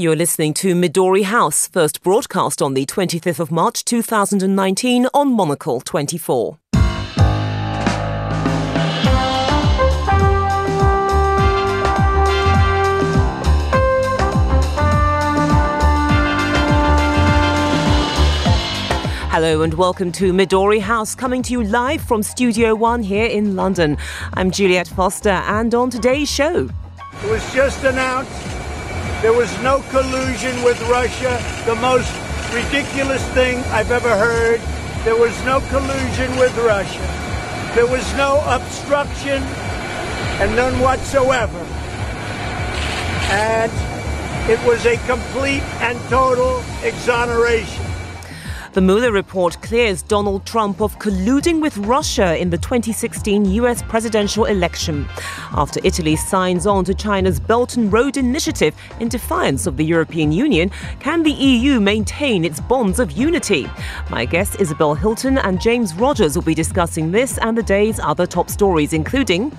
You're 0.00 0.14
listening 0.14 0.54
to 0.54 0.76
Midori 0.76 1.24
House, 1.24 1.66
first 1.66 2.04
broadcast 2.04 2.62
on 2.62 2.74
the 2.74 2.86
25th 2.86 3.40
of 3.40 3.50
March 3.50 3.84
2019 3.84 5.08
on 5.12 5.32
Monocle 5.32 5.80
24. 5.80 6.56
Hello 19.32 19.62
and 19.62 19.74
welcome 19.74 20.12
to 20.12 20.32
Midori 20.32 20.80
House, 20.80 21.16
coming 21.16 21.42
to 21.42 21.52
you 21.52 21.64
live 21.64 22.02
from 22.02 22.22
Studio 22.22 22.76
One 22.76 23.02
here 23.02 23.26
in 23.26 23.56
London. 23.56 23.98
I'm 24.34 24.52
Juliette 24.52 24.86
Foster, 24.86 25.30
and 25.30 25.74
on 25.74 25.90
today's 25.90 26.30
show. 26.30 26.68
It 27.24 27.30
was 27.32 27.52
just 27.52 27.82
announced 27.82 28.57
there 29.20 29.32
was 29.32 29.50
no 29.62 29.80
collusion 29.90 30.62
with 30.62 30.80
Russia, 30.88 31.42
the 31.66 31.74
most 31.74 32.12
ridiculous 32.54 33.24
thing 33.30 33.58
I've 33.72 33.90
ever 33.90 34.16
heard. 34.16 34.60
There 35.04 35.16
was 35.16 35.34
no 35.44 35.60
collusion 35.70 36.36
with 36.38 36.56
Russia. 36.58 37.02
There 37.74 37.86
was 37.86 38.06
no 38.14 38.40
obstruction 38.46 39.42
and 40.40 40.54
none 40.54 40.78
whatsoever. 40.78 41.58
And 43.30 43.72
it 44.48 44.64
was 44.64 44.86
a 44.86 44.96
complete 45.08 45.62
and 45.82 45.98
total 46.08 46.62
exoneration. 46.84 47.87
The 48.78 48.82
Mueller 48.82 49.10
report 49.10 49.60
clears 49.60 50.02
Donald 50.02 50.46
Trump 50.46 50.80
of 50.80 51.00
colluding 51.00 51.60
with 51.60 51.76
Russia 51.78 52.38
in 52.38 52.48
the 52.48 52.58
2016 52.58 53.44
US 53.46 53.82
presidential 53.82 54.44
election. 54.44 55.08
After 55.50 55.80
Italy 55.82 56.14
signs 56.14 56.64
on 56.64 56.84
to 56.84 56.94
China's 56.94 57.40
Belt 57.40 57.76
and 57.76 57.92
Road 57.92 58.16
Initiative 58.16 58.76
in 59.00 59.08
defiance 59.08 59.66
of 59.66 59.76
the 59.76 59.84
European 59.84 60.30
Union, 60.30 60.70
can 61.00 61.24
the 61.24 61.32
EU 61.32 61.80
maintain 61.80 62.44
its 62.44 62.60
bonds 62.60 63.00
of 63.00 63.10
unity? 63.10 63.68
My 64.10 64.24
guests 64.24 64.54
Isabel 64.60 64.94
Hilton 64.94 65.38
and 65.38 65.60
James 65.60 65.92
Rodgers 65.94 66.36
will 66.36 66.44
be 66.44 66.54
discussing 66.54 67.10
this 67.10 67.36
and 67.38 67.58
the 67.58 67.64
day's 67.64 67.98
other 67.98 68.26
top 68.26 68.48
stories, 68.48 68.92
including 68.92 69.50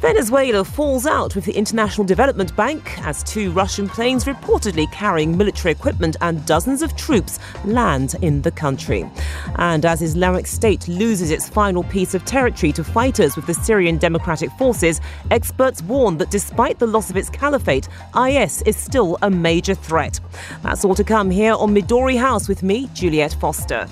Venezuela 0.00 0.64
falls 0.64 1.06
out 1.06 1.34
with 1.34 1.46
the 1.46 1.56
International 1.56 2.06
Development 2.06 2.54
Bank 2.56 2.98
as 3.06 3.22
two 3.22 3.52
Russian 3.52 3.88
planes 3.88 4.24
reportedly 4.24 4.90
carrying 4.92 5.34
military 5.34 5.72
equipment 5.72 6.16
and 6.20 6.44
dozens 6.44 6.82
of 6.82 6.94
troops 6.94 7.38
land 7.64 8.16
in 8.20 8.42
the 8.42 8.49
the 8.50 8.60
country. 8.60 9.08
And 9.56 9.84
as 9.84 10.02
Islamic 10.02 10.46
State 10.46 10.88
loses 10.88 11.30
its 11.30 11.48
final 11.48 11.84
piece 11.84 12.14
of 12.14 12.24
territory 12.24 12.72
to 12.72 12.84
fighters 12.84 13.36
with 13.36 13.46
the 13.46 13.54
Syrian 13.54 13.98
Democratic 13.98 14.50
Forces, 14.58 15.00
experts 15.30 15.82
warn 15.82 16.18
that 16.18 16.30
despite 16.30 16.78
the 16.78 16.86
loss 16.86 17.10
of 17.10 17.16
its 17.16 17.30
caliphate, 17.30 17.88
IS 18.16 18.62
is 18.62 18.76
still 18.76 19.18
a 19.22 19.30
major 19.30 19.74
threat. 19.74 20.20
That's 20.62 20.84
all 20.84 20.94
to 20.94 21.04
come 21.04 21.30
here 21.30 21.54
on 21.54 21.74
Midori 21.74 22.18
House 22.18 22.48
with 22.48 22.62
me, 22.62 22.88
Juliette 22.94 23.34
Foster. 23.34 23.86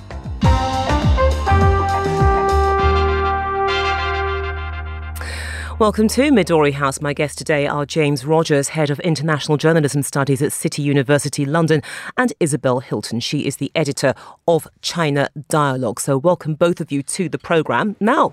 Welcome 5.78 6.08
to 6.08 6.32
Midori 6.32 6.72
House. 6.72 7.00
My 7.00 7.12
guests 7.12 7.36
today 7.36 7.64
are 7.68 7.86
James 7.86 8.24
Rodgers, 8.24 8.70
Head 8.70 8.90
of 8.90 8.98
International 8.98 9.56
Journalism 9.56 10.02
Studies 10.02 10.42
at 10.42 10.52
City 10.52 10.82
University 10.82 11.44
London, 11.44 11.82
and 12.16 12.32
Isabel 12.40 12.80
Hilton. 12.80 13.20
She 13.20 13.46
is 13.46 13.58
the 13.58 13.70
editor 13.76 14.12
of 14.48 14.66
China 14.82 15.28
Dialogue. 15.48 16.00
So, 16.00 16.18
welcome 16.18 16.56
both 16.56 16.80
of 16.80 16.90
you 16.90 17.04
to 17.04 17.28
the 17.28 17.38
programme. 17.38 17.94
Now, 18.00 18.32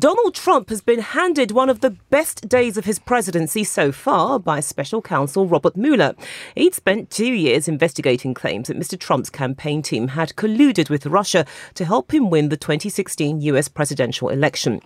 Donald 0.00 0.34
Trump 0.34 0.68
has 0.70 0.80
been 0.80 0.98
handed 0.98 1.52
one 1.52 1.70
of 1.70 1.80
the 1.80 1.90
best 1.90 2.48
days 2.48 2.76
of 2.76 2.86
his 2.86 2.98
presidency 2.98 3.62
so 3.62 3.92
far 3.92 4.40
by 4.40 4.58
special 4.58 5.00
counsel 5.00 5.46
Robert 5.46 5.76
Mueller. 5.76 6.16
He'd 6.56 6.74
spent 6.74 7.08
two 7.08 7.32
years 7.32 7.68
investigating 7.68 8.34
claims 8.34 8.66
that 8.66 8.76
Mr. 8.76 8.98
Trump's 8.98 9.30
campaign 9.30 9.82
team 9.82 10.08
had 10.08 10.30
colluded 10.30 10.90
with 10.90 11.06
Russia 11.06 11.46
to 11.74 11.84
help 11.84 12.12
him 12.12 12.30
win 12.30 12.48
the 12.48 12.56
2016 12.56 13.42
US 13.42 13.68
presidential 13.68 14.28
election. 14.28 14.80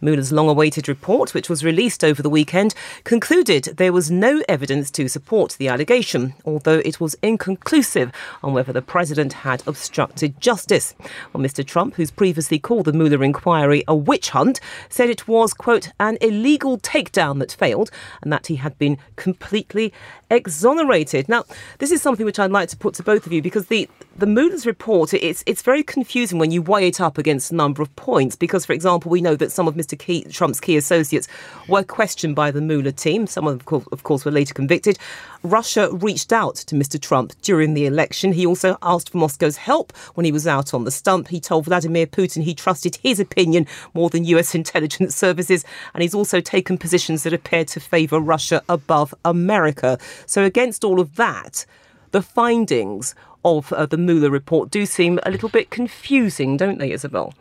Mueller's 0.00 0.32
long 0.32 0.48
awaited 0.48 0.88
report, 0.88 1.34
which 1.34 1.49
was 1.50 1.64
released 1.64 2.02
over 2.02 2.22
the 2.22 2.30
weekend, 2.30 2.74
concluded 3.04 3.64
there 3.76 3.92
was 3.92 4.10
no 4.10 4.42
evidence 4.48 4.90
to 4.92 5.08
support 5.08 5.56
the 5.58 5.68
allegation, 5.68 6.32
although 6.46 6.80
it 6.84 7.00
was 7.00 7.16
inconclusive 7.22 8.12
on 8.42 8.54
whether 8.54 8.72
the 8.72 8.80
president 8.80 9.32
had 9.32 9.62
obstructed 9.66 10.40
justice. 10.40 10.94
Well, 11.32 11.42
Mr. 11.42 11.66
Trump, 11.66 11.96
who's 11.96 12.10
previously 12.10 12.58
called 12.58 12.86
the 12.86 12.92
Mueller 12.92 13.22
inquiry 13.22 13.84
a 13.86 13.94
witch 13.94 14.30
hunt, 14.30 14.60
said 14.88 15.10
it 15.10 15.28
was, 15.28 15.52
quote, 15.52 15.90
an 15.98 16.16
illegal 16.20 16.78
takedown 16.78 17.40
that 17.40 17.52
failed 17.52 17.90
and 18.22 18.32
that 18.32 18.46
he 18.46 18.56
had 18.56 18.78
been 18.78 18.96
completely 19.16 19.92
exonerated. 20.30 21.28
Now, 21.28 21.44
this 21.78 21.90
is 21.90 22.00
something 22.00 22.24
which 22.24 22.38
I'd 22.38 22.52
like 22.52 22.68
to 22.68 22.76
put 22.76 22.94
to 22.94 23.02
both 23.02 23.26
of 23.26 23.32
you 23.32 23.42
because 23.42 23.66
the 23.66 23.88
the 24.16 24.26
Mueller's 24.26 24.66
report 24.66 25.14
it's 25.14 25.42
it's 25.46 25.62
very 25.62 25.82
confusing 25.82 26.38
when 26.38 26.50
you 26.50 26.60
weigh 26.60 26.88
it 26.88 27.00
up 27.00 27.16
against 27.16 27.52
a 27.52 27.54
number 27.54 27.80
of 27.80 27.94
points. 27.96 28.36
Because, 28.36 28.66
for 28.66 28.72
example, 28.72 29.10
we 29.10 29.20
know 29.20 29.36
that 29.36 29.52
some 29.52 29.68
of 29.68 29.74
Mr. 29.74 29.98
Key, 29.98 30.24
Trump's 30.24 30.60
key 30.60 30.76
associates 30.76 31.28
were 31.68 31.82
questioned 31.82 32.34
by 32.34 32.50
the 32.50 32.60
Mueller 32.60 32.92
team. 32.92 33.26
Some 33.26 33.46
of 33.46 33.64
them, 33.64 33.84
of 33.92 34.02
course, 34.02 34.24
were 34.24 34.30
later 34.30 34.52
convicted. 34.52 34.98
Russia 35.42 35.88
reached 35.92 36.32
out 36.32 36.56
to 36.56 36.74
Mr. 36.74 37.00
Trump 37.00 37.32
during 37.40 37.74
the 37.74 37.86
election. 37.86 38.32
He 38.32 38.44
also 38.44 38.76
asked 38.82 39.10
for 39.10 39.18
Moscow's 39.18 39.56
help 39.56 39.96
when 40.14 40.24
he 40.24 40.32
was 40.32 40.46
out 40.46 40.74
on 40.74 40.84
the 40.84 40.90
stump. 40.90 41.28
He 41.28 41.40
told 41.40 41.64
Vladimir 41.64 42.06
Putin 42.06 42.42
he 42.42 42.54
trusted 42.54 42.96
his 42.96 43.20
opinion 43.20 43.66
more 43.94 44.10
than 44.10 44.24
US 44.24 44.54
intelligence 44.60 45.16
services, 45.16 45.64
and 45.94 46.02
he's 46.02 46.14
also 46.14 46.40
taken 46.40 46.76
positions 46.76 47.22
that 47.22 47.32
appear 47.32 47.64
to 47.66 47.80
favour 47.80 48.18
Russia 48.18 48.62
above 48.68 49.14
America. 49.24 49.98
So, 50.26 50.44
against 50.44 50.84
all 50.84 51.00
of 51.00 51.16
that, 51.16 51.64
the 52.10 52.22
findings 52.22 53.14
of 53.44 53.72
uh, 53.72 53.86
the 53.86 53.96
Mueller 53.96 54.30
report 54.30 54.70
do 54.70 54.86
seem 54.86 55.18
a 55.24 55.30
little 55.30 55.48
bit 55.48 55.70
confusing, 55.70 56.56
don't 56.56 56.78
they, 56.78 56.92
Isabel? 56.92 57.34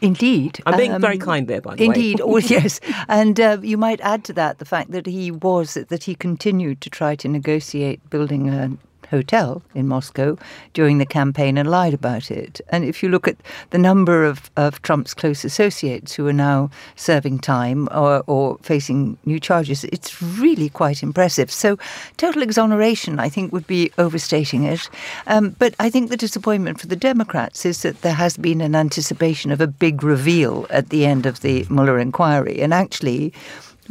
Indeed. 0.00 0.60
I'm 0.66 0.76
being 0.76 0.92
um, 0.92 1.00
very 1.00 1.16
kind 1.16 1.46
there, 1.46 1.60
by 1.60 1.76
the 1.76 1.84
indeed. 1.84 2.20
way. 2.20 2.34
Indeed. 2.34 2.50
oh, 2.50 2.54
yes. 2.60 2.80
And 3.08 3.38
uh, 3.38 3.58
you 3.62 3.78
might 3.78 4.00
add 4.00 4.24
to 4.24 4.32
that 4.32 4.58
the 4.58 4.64
fact 4.64 4.90
that 4.90 5.06
he 5.06 5.30
was, 5.30 5.74
that 5.74 6.04
he 6.04 6.14
continued 6.16 6.80
to 6.80 6.90
try 6.90 7.14
to 7.14 7.28
negotiate 7.28 8.10
building 8.10 8.50
a 8.50 8.72
hotel 9.12 9.62
in 9.74 9.86
Moscow 9.86 10.36
during 10.72 10.98
the 10.98 11.06
campaign 11.06 11.58
and 11.58 11.70
lied 11.70 11.94
about 11.94 12.30
it. 12.30 12.60
And 12.70 12.84
if 12.84 13.02
you 13.02 13.08
look 13.10 13.28
at 13.28 13.36
the 13.70 13.78
number 13.78 14.24
of, 14.24 14.50
of 14.56 14.80
Trump's 14.82 15.14
close 15.14 15.44
associates 15.44 16.14
who 16.14 16.26
are 16.26 16.32
now 16.32 16.70
serving 16.96 17.38
time 17.38 17.88
or, 17.92 18.24
or 18.26 18.58
facing 18.62 19.18
new 19.24 19.38
charges, 19.38 19.84
it's 19.84 20.20
really 20.22 20.70
quite 20.70 21.02
impressive. 21.02 21.50
So, 21.50 21.78
total 22.16 22.42
exoneration, 22.42 23.20
I 23.20 23.28
think, 23.28 23.52
would 23.52 23.66
be 23.66 23.92
overstating 23.98 24.64
it. 24.64 24.88
Um, 25.26 25.54
but 25.58 25.74
I 25.78 25.90
think 25.90 26.08
the 26.08 26.16
disappointment 26.16 26.80
for 26.80 26.86
the 26.86 26.96
Democrats 26.96 27.66
is 27.66 27.82
that 27.82 28.00
there 28.00 28.14
has 28.14 28.36
been 28.36 28.60
an 28.62 28.74
anticipation 28.74 29.52
of 29.52 29.60
a 29.60 29.66
big 29.66 30.02
reveal 30.02 30.66
at 30.70 30.88
the 30.88 31.04
end 31.04 31.26
of 31.26 31.40
the 31.40 31.66
Mueller 31.68 31.98
inquiry. 31.98 32.60
And 32.62 32.72
actually, 32.72 33.32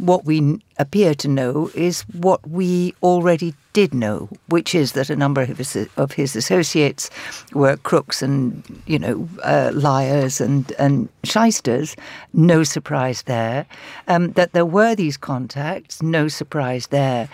what 0.02 0.24
we 0.24 0.60
appear 0.78 1.14
to 1.14 1.28
know 1.28 1.70
is 1.76 2.02
what 2.12 2.44
we 2.48 2.92
already 3.04 3.54
did 3.72 3.94
know, 3.94 4.28
which 4.48 4.74
is 4.74 4.92
that 4.92 5.08
a 5.08 5.14
number 5.14 5.42
of 5.42 5.58
his, 5.58 5.88
of 5.96 6.10
his 6.10 6.34
associates 6.34 7.08
were 7.52 7.76
crooks 7.76 8.20
and, 8.20 8.82
you 8.84 8.98
know, 8.98 9.28
uh, 9.44 9.70
liars 9.72 10.40
and, 10.40 10.72
and 10.72 11.08
shysters. 11.22 11.94
No 12.32 12.64
surprise 12.64 13.22
there. 13.22 13.64
Um, 14.08 14.32
that 14.32 14.52
there 14.54 14.66
were 14.66 14.96
these 14.96 15.16
contacts, 15.16 16.02
no 16.02 16.26
surprise 16.26 16.88
there. 16.88 17.28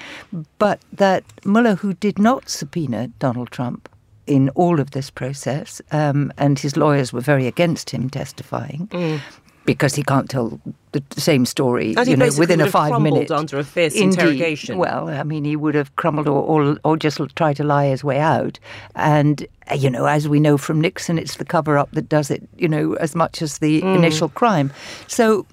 But 0.59 0.81
that 0.93 1.25
Mueller, 1.47 1.75
who 1.75 1.95
did 1.95 2.19
not 2.19 2.51
subpoena 2.51 3.09
Donald 3.19 3.51
Trump, 3.51 3.89
in 4.27 4.51
all 4.51 4.79
of 4.79 4.91
this 4.91 5.09
process, 5.09 5.81
um, 5.91 6.31
and 6.37 6.59
his 6.59 6.77
lawyers 6.77 7.15
were 7.15 7.23
very 7.23 7.47
against 7.47 7.89
him 7.89 8.11
testifying. 8.11 8.87
Mm 8.89 9.21
because 9.69 9.95
he 9.95 10.03
can't 10.03 10.31
tell 10.31 10.59
the 10.93 11.03
same 11.21 11.45
story 11.45 11.95
and 11.95 12.09
you 12.09 12.17
know, 12.17 12.31
within 12.39 12.59
a 12.59 12.71
five 12.71 13.03
minute 13.03 13.31
under 13.31 13.59
a 13.59 13.65
fierce 13.65 13.95
Indeed. 13.95 14.19
interrogation. 14.19 14.79
Well, 14.79 15.11
I 15.11 15.23
mean, 15.25 15.45
he 15.45 15.57
would 15.57 15.75
have 15.75 15.95
crumbled 15.97 16.27
or, 16.27 16.41
or, 16.43 16.79
or 16.85 16.97
just 16.97 17.21
try 17.37 17.53
to 17.53 17.63
lie 17.63 17.89
his 17.89 18.03
way 18.03 18.19
out. 18.19 18.59
And 18.95 19.47
you 19.77 19.91
know, 19.91 20.07
as 20.07 20.27
we 20.27 20.41
know 20.41 20.57
from 20.57 20.81
Nixon, 20.81 21.19
it's 21.19 21.37
the 21.37 21.45
cover 21.45 21.77
up 21.77 21.91
that 21.93 22.09
does 22.09 22.31
it. 22.31 22.49
You 22.57 22.69
know, 22.69 22.95
as 22.95 23.15
much 23.15 23.43
as 23.43 23.59
the 23.59 23.83
mm. 23.83 23.95
initial 23.95 24.31
crime. 24.31 24.73
So 25.07 25.45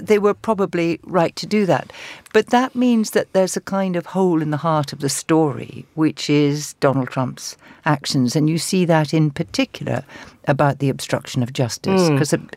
they 0.00 0.18
were 0.18 0.34
probably 0.34 0.98
right 1.04 1.36
to 1.36 1.46
do 1.46 1.64
that. 1.66 1.92
But 2.32 2.48
that 2.48 2.74
means 2.74 3.12
that 3.12 3.32
there's 3.32 3.56
a 3.56 3.60
kind 3.60 3.94
of 3.94 4.06
hole 4.06 4.42
in 4.42 4.50
the 4.50 4.56
heart 4.56 4.92
of 4.92 4.98
the 4.98 5.08
story, 5.08 5.86
which 5.94 6.28
is 6.28 6.74
Donald 6.80 7.08
Trump's 7.08 7.56
actions. 7.84 8.34
And 8.34 8.50
you 8.50 8.58
see 8.58 8.84
that 8.84 9.14
in 9.14 9.30
particular 9.30 10.02
about 10.46 10.78
the 10.78 10.88
obstruction 10.88 11.42
of 11.42 11.52
justice. 11.52 12.08
Because 12.08 12.30
mm. 12.30 12.48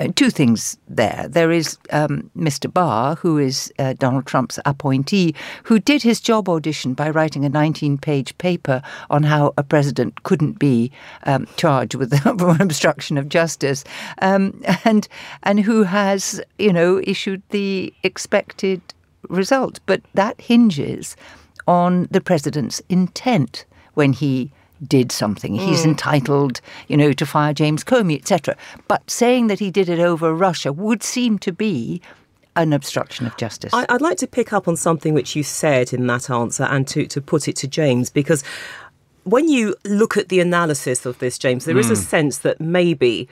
uh, 0.00 0.12
two 0.14 0.30
things 0.30 0.76
there. 0.88 1.26
There 1.28 1.50
is 1.50 1.78
um, 1.90 2.30
Mr. 2.36 2.72
Barr, 2.72 3.16
who 3.16 3.38
is 3.38 3.72
uh, 3.78 3.94
Donald 3.94 4.26
Trump's 4.26 4.58
appointee, 4.64 5.34
who 5.64 5.78
did 5.78 6.02
his 6.02 6.20
job 6.20 6.48
audition 6.48 6.94
by 6.94 7.10
writing 7.10 7.44
a 7.44 7.48
19 7.48 7.98
page 7.98 8.36
paper 8.38 8.82
on 9.10 9.22
how 9.22 9.54
a 9.56 9.62
president 9.62 10.22
couldn't 10.22 10.58
be 10.58 10.90
um, 11.24 11.46
charged 11.56 11.94
with 11.94 12.12
obstruction 12.60 13.18
of 13.18 13.28
justice, 13.28 13.84
um, 14.20 14.62
and, 14.84 15.08
and 15.42 15.60
who 15.60 15.82
has, 15.82 16.40
you 16.58 16.72
know, 16.72 17.00
issued 17.04 17.42
the 17.50 17.92
expected 18.02 18.80
result. 19.28 19.80
But 19.86 20.02
that 20.14 20.40
hinges 20.40 21.16
on 21.66 22.08
the 22.10 22.20
president's 22.20 22.80
intent 22.88 23.64
when 23.94 24.12
he 24.12 24.50
did 24.86 25.12
something. 25.12 25.54
Mm. 25.54 25.66
He's 25.66 25.84
entitled, 25.84 26.60
you 26.88 26.96
know, 26.96 27.12
to 27.12 27.26
fire 27.26 27.52
James 27.52 27.84
Comey, 27.84 28.16
etc. 28.16 28.56
But 28.88 29.10
saying 29.10 29.46
that 29.46 29.58
he 29.58 29.70
did 29.70 29.88
it 29.88 29.98
over 29.98 30.34
Russia 30.34 30.72
would 30.72 31.02
seem 31.02 31.38
to 31.40 31.52
be 31.52 32.00
an 32.56 32.72
obstruction 32.72 33.26
of 33.26 33.36
justice. 33.36 33.72
I, 33.72 33.86
would 33.90 34.02
like 34.02 34.18
to 34.18 34.26
pick 34.26 34.52
up 34.52 34.68
on 34.68 34.76
something 34.76 35.14
which 35.14 35.34
you 35.34 35.42
said 35.42 35.92
in 35.92 36.06
that 36.08 36.28
answer 36.28 36.64
and 36.64 36.86
to, 36.88 37.06
to 37.06 37.20
put 37.20 37.48
it 37.48 37.56
to 37.56 37.68
James 37.68 38.10
because 38.10 38.44
when 39.24 39.48
you 39.48 39.74
look 39.84 40.16
at 40.16 40.28
the 40.28 40.40
analysis 40.40 41.06
of 41.06 41.18
this, 41.18 41.38
James, 41.38 41.64
there 41.64 41.76
mm. 41.76 41.80
is 41.80 41.90
a 41.90 41.94
hmm. 41.94 42.00
sense 42.00 42.38
that 42.38 42.60
maybe 42.60 43.28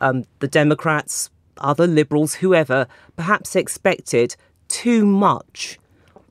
um, 0.00 0.24
the 0.38 0.48
Democrats, 0.48 1.28
other 1.58 1.86
liberals, 1.86 2.34
whoever, 2.34 2.86
perhaps 3.16 3.56
expected 3.56 4.36
too 4.68 5.04
much 5.04 5.78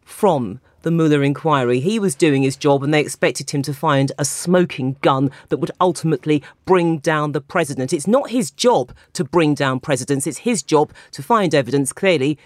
from 0.06 0.60
the 0.84 0.92
Mueller 0.92 1.24
inquiry. 1.24 1.80
He 1.80 1.98
was 1.98 2.14
doing 2.16 2.44
his 2.44 2.56
job 2.56 2.84
and 2.84 2.94
they 2.94 3.02
expected 3.02 3.50
him 3.50 3.64
to 3.64 3.74
find 3.74 4.12
a 4.18 4.26
smoking 4.26 4.98
gun 5.02 5.32
that 5.50 5.58
would 5.58 5.72
ultimately 5.82 6.44
bring 6.66 7.00
down 7.00 7.32
the 7.32 7.42
president. 7.42 7.92
It's 7.92 8.08
not 8.08 8.30
his 8.30 8.52
job 8.52 8.94
to 9.14 9.24
bring 9.24 9.56
down 9.56 9.80
presidents, 9.80 10.28
it's 10.28 10.40
his 10.40 10.62
job 10.62 10.94
to 11.12 11.24
find 11.24 11.56
evidence. 11.56 11.92
Clearly, 11.92 12.38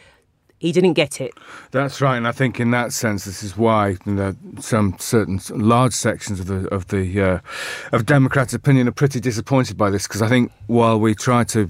he 0.59 0.71
didn't 0.71 0.93
get 0.93 1.21
it. 1.21 1.33
That's 1.71 2.01
right, 2.01 2.17
and 2.17 2.27
I 2.27 2.31
think 2.31 2.59
in 2.59 2.71
that 2.71 2.91
sense, 2.91 3.25
this 3.25 3.43
is 3.43 3.55
why 3.55 3.97
you 4.05 4.13
know, 4.13 4.35
some 4.59 4.95
certain 4.97 5.39
large 5.51 5.93
sections 5.93 6.39
of 6.39 6.47
the 6.47 6.67
of 6.73 6.87
the 6.87 7.21
uh, 7.21 7.39
of 7.91 8.07
Democrats' 8.07 8.53
opinion 8.53 8.87
are 8.87 8.91
pretty 8.91 9.19
disappointed 9.19 9.77
by 9.77 9.91
this 9.91 10.07
because 10.07 10.23
I 10.23 10.29
think 10.29 10.51
while 10.65 10.99
we 10.99 11.13
try 11.13 11.43
to 11.45 11.69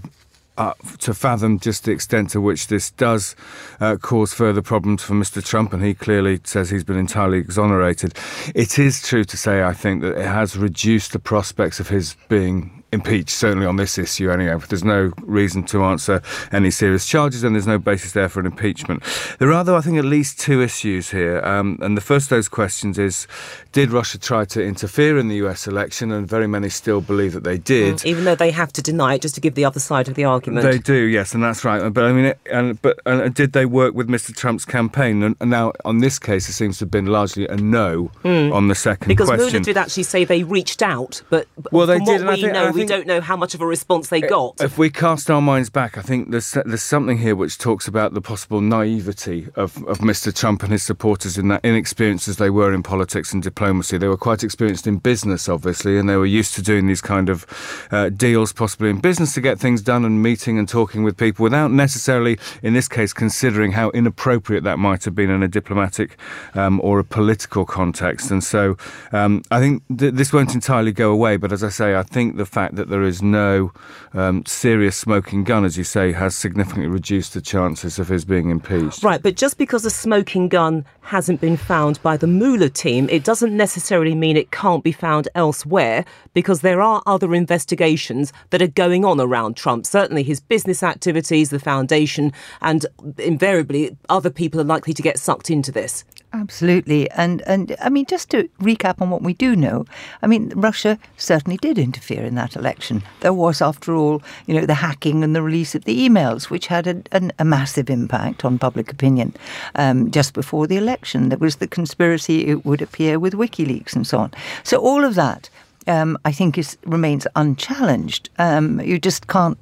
uh, 0.57 0.74
to 1.00 1.13
fathom 1.13 1.59
just 1.59 1.86
the 1.86 1.92
extent 1.92 2.31
to 2.31 2.42
which 2.42 2.68
this 2.68 2.92
does 2.92 3.36
uh, 3.80 3.95
cause 3.98 4.33
further 4.33 4.62
problems 4.62 5.04
for 5.04 5.13
Mr. 5.13 5.45
Trump, 5.45 5.74
and 5.74 5.83
he 5.83 5.94
clearly 5.94 6.39
says 6.44 6.69
he's 6.69 6.83
been 6.83 6.98
entirely 6.98 7.38
exonerated. 7.38 8.13
It 8.56 8.80
is 8.80 9.01
true 9.01 9.24
to 9.24 9.38
say, 9.38 9.63
I 9.63 9.74
think, 9.74 10.01
that 10.01 10.18
it 10.18 10.27
has 10.27 10.57
reduced 10.57 11.13
the 11.13 11.19
prospects 11.19 11.80
of 11.80 11.89
his 11.89 12.15
being 12.27 12.76
impeached, 12.91 13.29
certainly 13.29 13.65
on 13.65 13.75
this 13.75 13.97
issue 13.97 14.31
anyway. 14.31 14.57
There's 14.69 14.83
no 14.83 15.11
reason 15.21 15.63
to 15.63 15.83
answer 15.83 16.21
any 16.51 16.71
serious 16.71 17.05
charges 17.05 17.43
and 17.43 17.55
there's 17.55 17.67
no 17.67 17.77
basis 17.77 18.13
there 18.13 18.29
for 18.29 18.39
an 18.39 18.45
impeachment. 18.45 19.03
There 19.39 19.51
are, 19.51 19.63
though, 19.63 19.75
I 19.75 19.81
think, 19.81 19.97
at 19.97 20.05
least 20.05 20.39
two 20.39 20.61
issues 20.61 21.09
here. 21.09 21.43
Um, 21.43 21.77
and 21.81 21.97
the 21.97 22.01
first 22.01 22.25
of 22.25 22.29
those 22.29 22.47
questions 22.47 22.97
is 22.97 23.27
Did 23.71 23.91
Russia 23.91 24.17
try 24.17 24.45
to 24.45 24.63
interfere 24.63 25.17
in 25.17 25.27
the 25.27 25.35
US 25.47 25.67
election? 25.67 26.11
And 26.11 26.27
very 26.27 26.47
many 26.47 26.69
still 26.69 27.01
believe 27.01 27.33
that 27.33 27.43
they 27.43 27.57
did. 27.57 27.95
Mm, 27.95 28.05
even 28.05 28.23
though 28.23 28.35
they 28.35 28.51
have 28.51 28.71
to 28.73 28.81
deny 28.81 29.15
it 29.15 29.21
just 29.21 29.35
to 29.35 29.41
give 29.41 29.55
the 29.55 29.65
other 29.65 29.79
side 29.79 30.07
of 30.07 30.15
the 30.15 30.23
argument. 30.23 30.63
They 30.63 30.77
do, 30.77 30.95
yes, 30.95 31.33
and 31.33 31.43
that's 31.43 31.63
right. 31.65 31.91
But 31.93 32.05
I 32.05 32.13
mean, 32.13 32.25
it, 32.25 32.39
and, 32.51 32.81
but 32.81 32.99
and 33.05 33.33
did 33.33 33.53
they 33.53 33.65
work 33.65 33.93
with 33.93 34.07
Mr. 34.07 34.35
Trump's 34.35 34.65
campaign? 34.65 35.23
And, 35.23 35.35
now, 35.49 35.71
on 35.85 35.99
this 35.99 36.19
case, 36.19 36.49
it 36.49 36.53
seems 36.53 36.77
to 36.79 36.85
have 36.85 36.91
been 36.91 37.05
largely 37.05 37.47
a 37.47 37.55
no 37.55 38.11
mm. 38.23 38.53
on 38.53 38.67
the 38.67 38.75
second 38.75 39.07
because 39.07 39.27
question. 39.27 39.45
Because 39.45 39.53
Mueller 39.53 39.63
did 39.63 39.77
actually 39.77 40.03
say 40.03 40.23
they 40.23 40.43
reached 40.43 40.81
out, 40.81 41.21
but 41.29 41.47
well, 41.71 41.87
they 41.87 41.99
did. 41.99 42.25
we 42.25 42.41
think, 42.41 42.53
know, 42.53 42.71
we 42.77 42.85
don't 42.85 43.07
know 43.07 43.21
how 43.21 43.35
much 43.35 43.53
of 43.53 43.62
a 43.62 43.65
response 43.65 44.09
they 44.09 44.21
got. 44.21 44.59
If 44.62 44.77
we 44.77 44.89
cast 44.89 45.29
our 45.29 45.41
minds 45.41 45.69
back, 45.69 45.97
I 45.97 46.01
think 46.01 46.31
there's 46.31 46.51
there's 46.65 46.83
something 46.83 47.18
here 47.18 47.35
which 47.35 47.57
talks 47.57 47.88
about 47.88 48.13
the 48.13 48.21
possible 48.21 48.62
naivety 48.62 49.47
of, 49.56 49.83
of 49.85 50.00
Mr. 50.00 50.33
Trump 50.33 50.63
and 50.63 50.71
his 50.71 50.83
supporters 50.83 51.38
in 51.38 51.47
that 51.50 51.63
inexperienced 51.63 52.27
as 52.27 52.38
they 52.38 52.50
were 52.50 52.74
in 52.74 52.83
politics 52.83 53.33
and 53.33 53.41
diplomacy. 53.41 53.97
They 53.97 54.07
were 54.07 54.18
quite 54.18 54.44
experienced 54.44 54.88
in 54.88 54.97
business, 54.97 55.50
obviously, 55.50 55.97
and 55.97 56.09
they 56.09 56.15
were 56.15 56.25
used 56.25 56.53
to 56.56 56.62
doing 56.62 56.88
these 56.88 57.01
kind 57.01 57.29
of 57.29 57.45
uh, 57.91 58.09
deals, 58.09 58.53
possibly 58.53 58.89
in 58.89 59.00
business, 59.00 59.33
to 59.33 59.41
get 59.41 59.59
things 59.59 59.81
done 59.81 60.06
and 60.06 60.21
meeting 60.21 60.57
and 60.57 60.68
talking 60.68 61.03
with 61.03 61.18
people 61.18 61.44
without 61.44 61.71
necessarily, 61.71 62.38
in 62.63 62.73
this 62.73 62.88
case, 62.88 63.13
considering 63.13 63.71
how 63.73 63.89
inappropriate 63.91 64.63
that 64.63 64.80
might 64.80 65.03
have 65.06 65.15
been 65.15 65.30
in 65.30 65.44
a 65.44 65.47
diplomatic 65.47 66.18
um, 66.53 66.80
or 66.83 67.00
a 67.00 67.03
political 67.03 67.65
context. 67.65 68.31
And 68.31 68.44
so 68.44 68.77
um, 69.12 69.44
I 69.51 69.59
think 69.59 69.83
th- 69.95 70.13
this 70.13 70.33
won't 70.33 70.53
entirely 70.53 70.91
go 70.91 71.12
away, 71.12 71.38
but 71.38 71.51
as 71.51 71.63
I 71.63 71.69
say, 71.69 71.95
I 71.95 72.03
think 72.03 72.38
the 72.38 72.45
fact 72.45 72.66
that 72.75 72.89
there 72.89 73.03
is 73.03 73.21
no 73.21 73.71
um, 74.13 74.45
serious 74.45 74.97
smoking 74.97 75.43
gun, 75.43 75.65
as 75.65 75.77
you 75.77 75.83
say, 75.83 76.11
has 76.11 76.35
significantly 76.35 76.87
reduced 76.87 77.33
the 77.33 77.41
chances 77.41 77.99
of 77.99 78.07
his 78.07 78.25
being 78.25 78.49
impeached. 78.49 79.03
Right, 79.03 79.21
but 79.21 79.35
just 79.35 79.57
because 79.57 79.85
a 79.85 79.89
smoking 79.89 80.49
gun 80.49 80.85
hasn't 81.01 81.39
been 81.41 81.57
found 81.57 82.01
by 82.03 82.17
the 82.17 82.27
Mueller 82.27 82.69
team, 82.69 83.07
it 83.09 83.23
doesn't 83.23 83.55
necessarily 83.55 84.15
mean 84.15 84.35
it 84.35 84.51
can't 84.51 84.83
be 84.83 84.91
found 84.91 85.27
elsewhere 85.35 86.03
because 86.33 86.61
there 86.61 86.81
are 86.81 87.01
other 87.05 87.33
investigations 87.33 88.33
that 88.49 88.61
are 88.61 88.67
going 88.67 89.05
on 89.05 89.19
around 89.19 89.55
Trump. 89.55 89.85
Certainly 89.85 90.23
his 90.23 90.39
business 90.39 90.83
activities, 90.83 91.49
the 91.49 91.59
foundation, 91.59 92.33
and 92.61 92.85
invariably 93.17 93.95
other 94.09 94.29
people 94.29 94.59
are 94.59 94.65
likely 94.65 94.93
to 94.93 95.01
get 95.01 95.17
sucked 95.17 95.49
into 95.49 95.71
this. 95.71 96.03
Absolutely. 96.33 97.09
And, 97.11 97.41
and 97.43 97.75
I 97.81 97.89
mean, 97.89 98.05
just 98.05 98.29
to 98.31 98.49
recap 98.59 99.01
on 99.01 99.09
what 99.09 99.21
we 99.21 99.33
do 99.33 99.55
know, 99.55 99.85
I 100.21 100.27
mean, 100.27 100.51
Russia 100.55 100.99
certainly 101.15 101.57
did 101.57 101.77
interfere 101.77 102.23
in 102.23 102.35
that 102.35 102.56
election. 102.57 103.04
There 103.21 103.33
was, 103.33 103.62
after 103.62 103.95
all, 103.95 104.21
you 104.45 104.56
know, 104.56 104.65
the 104.65 104.74
hacking 104.74 105.24
and 105.24 105.36
the 105.36 105.42
release 105.42 105.75
of 105.75 105.86
the 105.86 106.07
emails, 106.07 106.50
which 106.50 106.68
had 106.68 106.88
a, 106.88 107.01
a, 107.12 107.30
a 107.39 107.45
massive 107.45 107.89
impact 107.89 108.44
on 108.44 108.59
public 108.59 108.92
opinion 108.92 109.33
um, 109.75 110.12
just 110.12 110.33
before 110.33 110.68
the 110.68 110.77
election. 110.77 111.30
There 111.30 111.38
was 111.38 111.57
the 111.57 111.68
conspiracy, 111.68 112.48
it 112.48 112.65
would 112.65 112.81
appear, 112.81 113.19
with 113.19 113.33
WikiLeaks 113.33 113.95
and 113.95 114.06
so 114.06 114.18
on. 114.19 114.31
So 114.63 114.77
all 114.77 115.04
of 115.04 115.15
that 115.15 115.50
um, 115.88 116.18
I 116.25 116.31
think 116.31 116.57
is 116.57 116.77
remains 116.86 117.25
unchallenged. 117.36 118.30
Um, 118.38 118.80
you 118.81 119.00
just 119.00 119.27
can't 119.27 119.57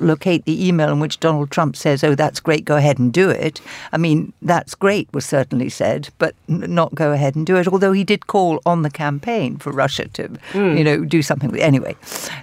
locate 0.00 0.44
the 0.44 0.66
email 0.66 0.90
in 0.90 1.00
which 1.00 1.20
Donald 1.20 1.50
Trump 1.50 1.76
says, 1.76 2.04
"Oh, 2.04 2.14
that's 2.14 2.40
great, 2.40 2.64
go 2.64 2.76
ahead 2.76 2.98
and 2.98 3.12
do 3.12 3.30
it." 3.30 3.60
I 3.92 3.96
mean, 3.96 4.32
that's 4.42 4.74
great 4.74 5.08
was 5.12 5.24
certainly 5.24 5.68
said, 5.68 6.08
but 6.18 6.34
not 6.48 6.94
go 6.94 7.12
ahead 7.12 7.36
and 7.36 7.46
do 7.46 7.56
it. 7.56 7.68
Although 7.68 7.92
he 7.92 8.04
did 8.04 8.26
call 8.26 8.60
on 8.66 8.82
the 8.82 8.90
campaign 8.90 9.56
for 9.56 9.72
Russia 9.72 10.08
to, 10.08 10.28
mm. 10.52 10.78
you 10.78 10.84
know, 10.84 11.04
do 11.04 11.22
something. 11.22 11.54
Anyway, 11.58 11.96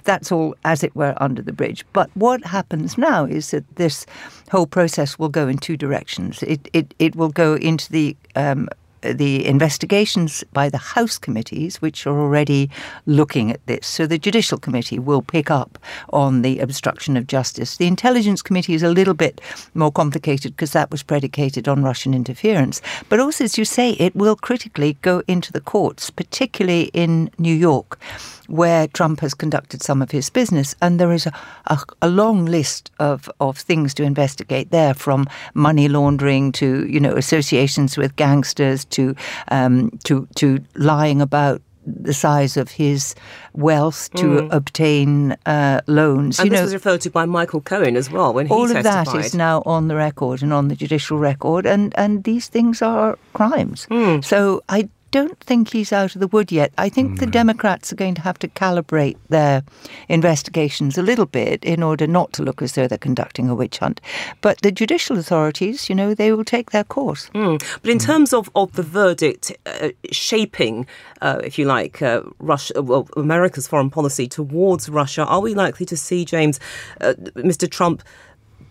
that's 0.04 0.30
all 0.32 0.54
as 0.64 0.82
it 0.82 0.94
were 0.94 1.14
under 1.18 1.42
the 1.42 1.52
bridge. 1.52 1.84
But 1.92 2.10
what 2.14 2.44
happens 2.44 2.98
now 2.98 3.24
is 3.24 3.50
that 3.50 3.64
this 3.76 4.06
whole 4.50 4.66
process 4.66 5.18
will 5.18 5.28
go 5.28 5.48
in 5.48 5.58
two 5.58 5.76
directions. 5.76 6.42
It 6.42 6.68
it 6.72 6.94
it 6.98 7.16
will 7.16 7.30
go 7.30 7.54
into 7.54 7.90
the 7.90 8.16
um, 8.36 8.68
the 9.12 9.46
investigations 9.46 10.44
by 10.52 10.68
the 10.68 10.78
House 10.78 11.18
committees, 11.18 11.82
which 11.82 12.06
are 12.06 12.18
already 12.18 12.70
looking 13.06 13.50
at 13.50 13.64
this. 13.66 13.86
So 13.86 14.06
the 14.06 14.18
Judicial 14.18 14.58
Committee 14.58 14.98
will 14.98 15.22
pick 15.22 15.50
up 15.50 15.78
on 16.12 16.42
the 16.42 16.60
obstruction 16.60 17.16
of 17.16 17.26
justice. 17.26 17.76
The 17.76 17.86
Intelligence 17.86 18.42
Committee 18.42 18.74
is 18.74 18.82
a 18.82 18.88
little 18.88 19.14
bit 19.14 19.40
more 19.74 19.92
complicated 19.92 20.52
because 20.52 20.72
that 20.72 20.90
was 20.90 21.02
predicated 21.02 21.68
on 21.68 21.82
Russian 21.82 22.14
interference. 22.14 22.80
But 23.08 23.20
also, 23.20 23.44
as 23.44 23.58
you 23.58 23.64
say, 23.64 23.92
it 23.92 24.14
will 24.16 24.36
critically 24.36 24.96
go 25.02 25.22
into 25.28 25.52
the 25.52 25.60
courts, 25.60 26.10
particularly 26.10 26.90
in 26.92 27.30
New 27.38 27.54
York 27.54 27.98
where 28.48 28.86
Trump 28.88 29.20
has 29.20 29.34
conducted 29.34 29.82
some 29.82 30.02
of 30.02 30.10
his 30.10 30.30
business. 30.30 30.74
And 30.80 31.00
there 31.00 31.12
is 31.12 31.26
a, 31.26 31.32
a, 31.66 31.78
a, 32.02 32.08
long 32.08 32.44
list 32.44 32.90
of, 32.98 33.30
of 33.40 33.58
things 33.58 33.94
to 33.94 34.02
investigate 34.02 34.70
there, 34.70 34.94
from 34.94 35.26
money 35.54 35.88
laundering 35.88 36.52
to 36.52 36.86
you 36.86 37.00
know 37.00 37.14
associations 37.16 37.96
with 37.96 38.16
gangsters 38.16 38.84
to 38.86 39.14
um, 39.48 39.90
to 40.04 40.26
to 40.36 40.58
lying 40.74 41.20
about 41.20 41.62
the 41.86 42.14
size 42.14 42.56
of 42.56 42.70
his 42.70 43.14
wealth 43.52 44.10
to 44.14 44.24
mm. 44.24 44.52
obtain 44.52 45.32
uh, 45.46 45.80
loans. 45.86 46.38
And 46.38 46.46
you 46.46 46.50
this 46.50 46.60
know, 46.60 46.64
was 46.64 46.74
referred 46.74 47.00
to 47.02 47.10
by 47.10 47.26
Michael 47.26 47.60
Cohen 47.60 47.96
as 47.96 48.10
well 48.10 48.32
when 48.32 48.46
he 48.46 48.52
all 48.52 48.70
of 48.70 48.82
that 48.82 49.14
is 49.14 49.34
now 49.34 49.62
on 49.66 49.88
the 49.88 49.94
record 49.94 50.42
and 50.42 50.52
on 50.52 50.68
the 50.68 50.76
judicial 50.76 51.18
record, 51.18 51.66
and 51.66 51.94
and 51.96 52.24
these 52.24 52.48
things 52.48 52.82
are 52.82 53.18
crimes. 53.32 53.86
Mm. 53.90 54.24
So 54.24 54.62
I 54.68 54.88
don't 55.14 55.38
think 55.38 55.70
he's 55.70 55.92
out 55.92 56.16
of 56.16 56.20
the 56.20 56.26
wood 56.26 56.50
yet. 56.50 56.72
I 56.76 56.88
think 56.88 57.12
mm. 57.12 57.18
the 57.20 57.26
Democrats 57.26 57.92
are 57.92 57.96
going 57.96 58.16
to 58.16 58.22
have 58.22 58.36
to 58.40 58.48
calibrate 58.48 59.16
their 59.28 59.62
investigations 60.08 60.98
a 60.98 61.02
little 61.02 61.26
bit 61.26 61.62
in 61.64 61.84
order 61.84 62.08
not 62.08 62.32
to 62.32 62.42
look 62.42 62.60
as 62.60 62.72
though 62.72 62.88
they're 62.88 62.98
conducting 62.98 63.48
a 63.48 63.54
witch 63.54 63.78
hunt. 63.78 64.00
But 64.40 64.60
the 64.62 64.72
judicial 64.72 65.16
authorities, 65.16 65.88
you 65.88 65.94
know, 65.94 66.14
they 66.14 66.32
will 66.32 66.44
take 66.44 66.72
their 66.72 66.82
course. 66.82 67.30
Mm. 67.32 67.62
But 67.80 67.92
in 67.92 68.00
terms 68.00 68.32
of, 68.32 68.50
of 68.56 68.72
the 68.72 68.82
verdict 68.82 69.52
uh, 69.66 69.90
shaping, 70.10 70.84
uh, 71.22 71.40
if 71.44 71.60
you 71.60 71.64
like, 71.64 72.02
uh, 72.02 72.22
Russia, 72.40 72.82
well, 72.82 73.06
America's 73.16 73.68
foreign 73.68 73.90
policy 73.90 74.26
towards 74.26 74.88
Russia, 74.88 75.24
are 75.26 75.40
we 75.40 75.54
likely 75.54 75.86
to 75.86 75.96
see, 75.96 76.24
James, 76.24 76.58
uh, 77.00 77.14
Mr. 77.36 77.70
Trump? 77.70 78.02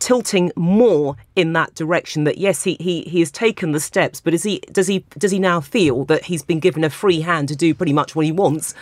Tilting 0.03 0.51
more 0.57 1.15
in 1.33 1.53
that 1.53 1.73
direction 1.75 2.25
that 2.25 2.37
yes 2.37 2.65
he, 2.65 2.75
he 2.81 3.03
he 3.03 3.19
has 3.19 3.31
taken 3.31 3.71
the 3.71 3.79
steps 3.79 4.19
but 4.19 4.33
is 4.33 4.43
he 4.43 4.59
does 4.73 4.87
he 4.87 4.99
does 5.17 5.31
he 5.31 5.39
now 5.39 5.61
feel 5.61 6.03
that 6.03 6.25
he's 6.25 6.43
been 6.43 6.59
given 6.59 6.83
a 6.83 6.89
free 6.89 7.21
hand 7.21 7.47
to 7.47 7.55
do 7.55 7.73
pretty 7.73 7.93
much 7.93 8.13
what 8.13 8.25
he 8.25 8.31
wants 8.31 8.75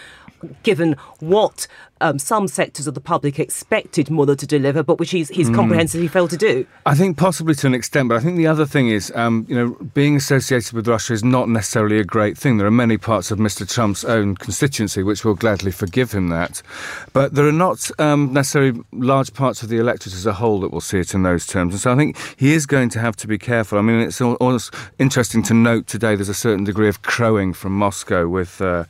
given 0.63 0.95
what 1.19 1.67
um, 2.01 2.20
some 2.20 2.48
sectors 2.48 2.88
of 2.88 2.93
the 2.93 3.01
public 3.01 3.39
expected 3.39 4.10
Mueller 4.10 4.36
to 4.36 4.48
deliver, 4.48 4.84
but 4.84 5.00
which 5.00 5.12
he's, 5.12 5.29
he's 5.29 5.50
mm. 5.50 5.55
comprehensively 5.55 6.08
failed 6.08 6.31
to 6.31 6.38
do? 6.38 6.65
I 6.86 6.96
think 6.96 7.17
possibly 7.17 7.55
to 7.55 7.67
an 7.67 7.74
extent, 7.74 8.10
but 8.10 8.17
I 8.17 8.20
think 8.20 8.38
the 8.38 8.48
other 8.48 8.65
thing 8.65 8.89
is, 8.89 9.12
um, 9.15 9.46
you 9.48 9.55
know, 9.55 9.70
being 9.93 10.15
associated 10.15 10.74
with 10.74 10.88
Russia 10.88 11.13
is 11.13 11.24
not 11.24 11.50
necessarily 11.50 12.00
a 12.00 12.03
great 12.03 12.38
thing. 12.38 12.58
There 12.58 12.67
are 12.67 12.72
many 12.72 12.98
parts 12.98 13.31
of 13.31 13.39
Mr. 13.39 13.72
Trump's 13.72 14.03
own 14.03 14.36
constituency 14.36 15.03
which 15.03 15.24
will 15.24 15.36
gladly 15.36 15.72
forgive 15.72 16.12
him 16.12 16.29
that, 16.29 16.62
but 17.13 17.36
there 17.36 17.48
are 17.48 17.51
not 17.51 17.89
um, 18.00 18.34
necessarily 18.34 18.81
large 18.91 19.34
parts 19.34 19.63
of 19.63 19.70
the 19.70 19.77
electorate 19.77 20.15
as 20.15 20.25
a 20.25 20.34
whole 20.34 20.60
that 20.62 20.72
will 20.72 20.81
see 20.81 21.00
it 21.00 21.13
in 21.13 21.24
those 21.24 21.46
terms. 21.46 21.74
And 21.74 21.81
so 21.81 21.91
I 21.91 21.96
think 21.96 22.17
he 22.38 22.53
is 22.53 22.65
going 22.65 22.89
to 22.89 23.00
have 23.00 23.15
to 23.17 23.27
be 23.27 23.38
careful. 23.38 23.77
I 23.77 23.81
mean, 23.81 24.00
it's 24.00 24.22
almost 24.22 24.74
interesting 25.00 25.43
to 25.43 25.53
note 25.53 25.88
today 25.88 26.15
there's 26.15 26.29
a 26.29 26.34
certain 26.34 26.63
degree 26.63 26.89
of 26.89 27.01
crowing 27.01 27.53
from 27.53 27.77
Moscow 27.77 28.27
with 28.27 28.62
uh, 28.62 28.86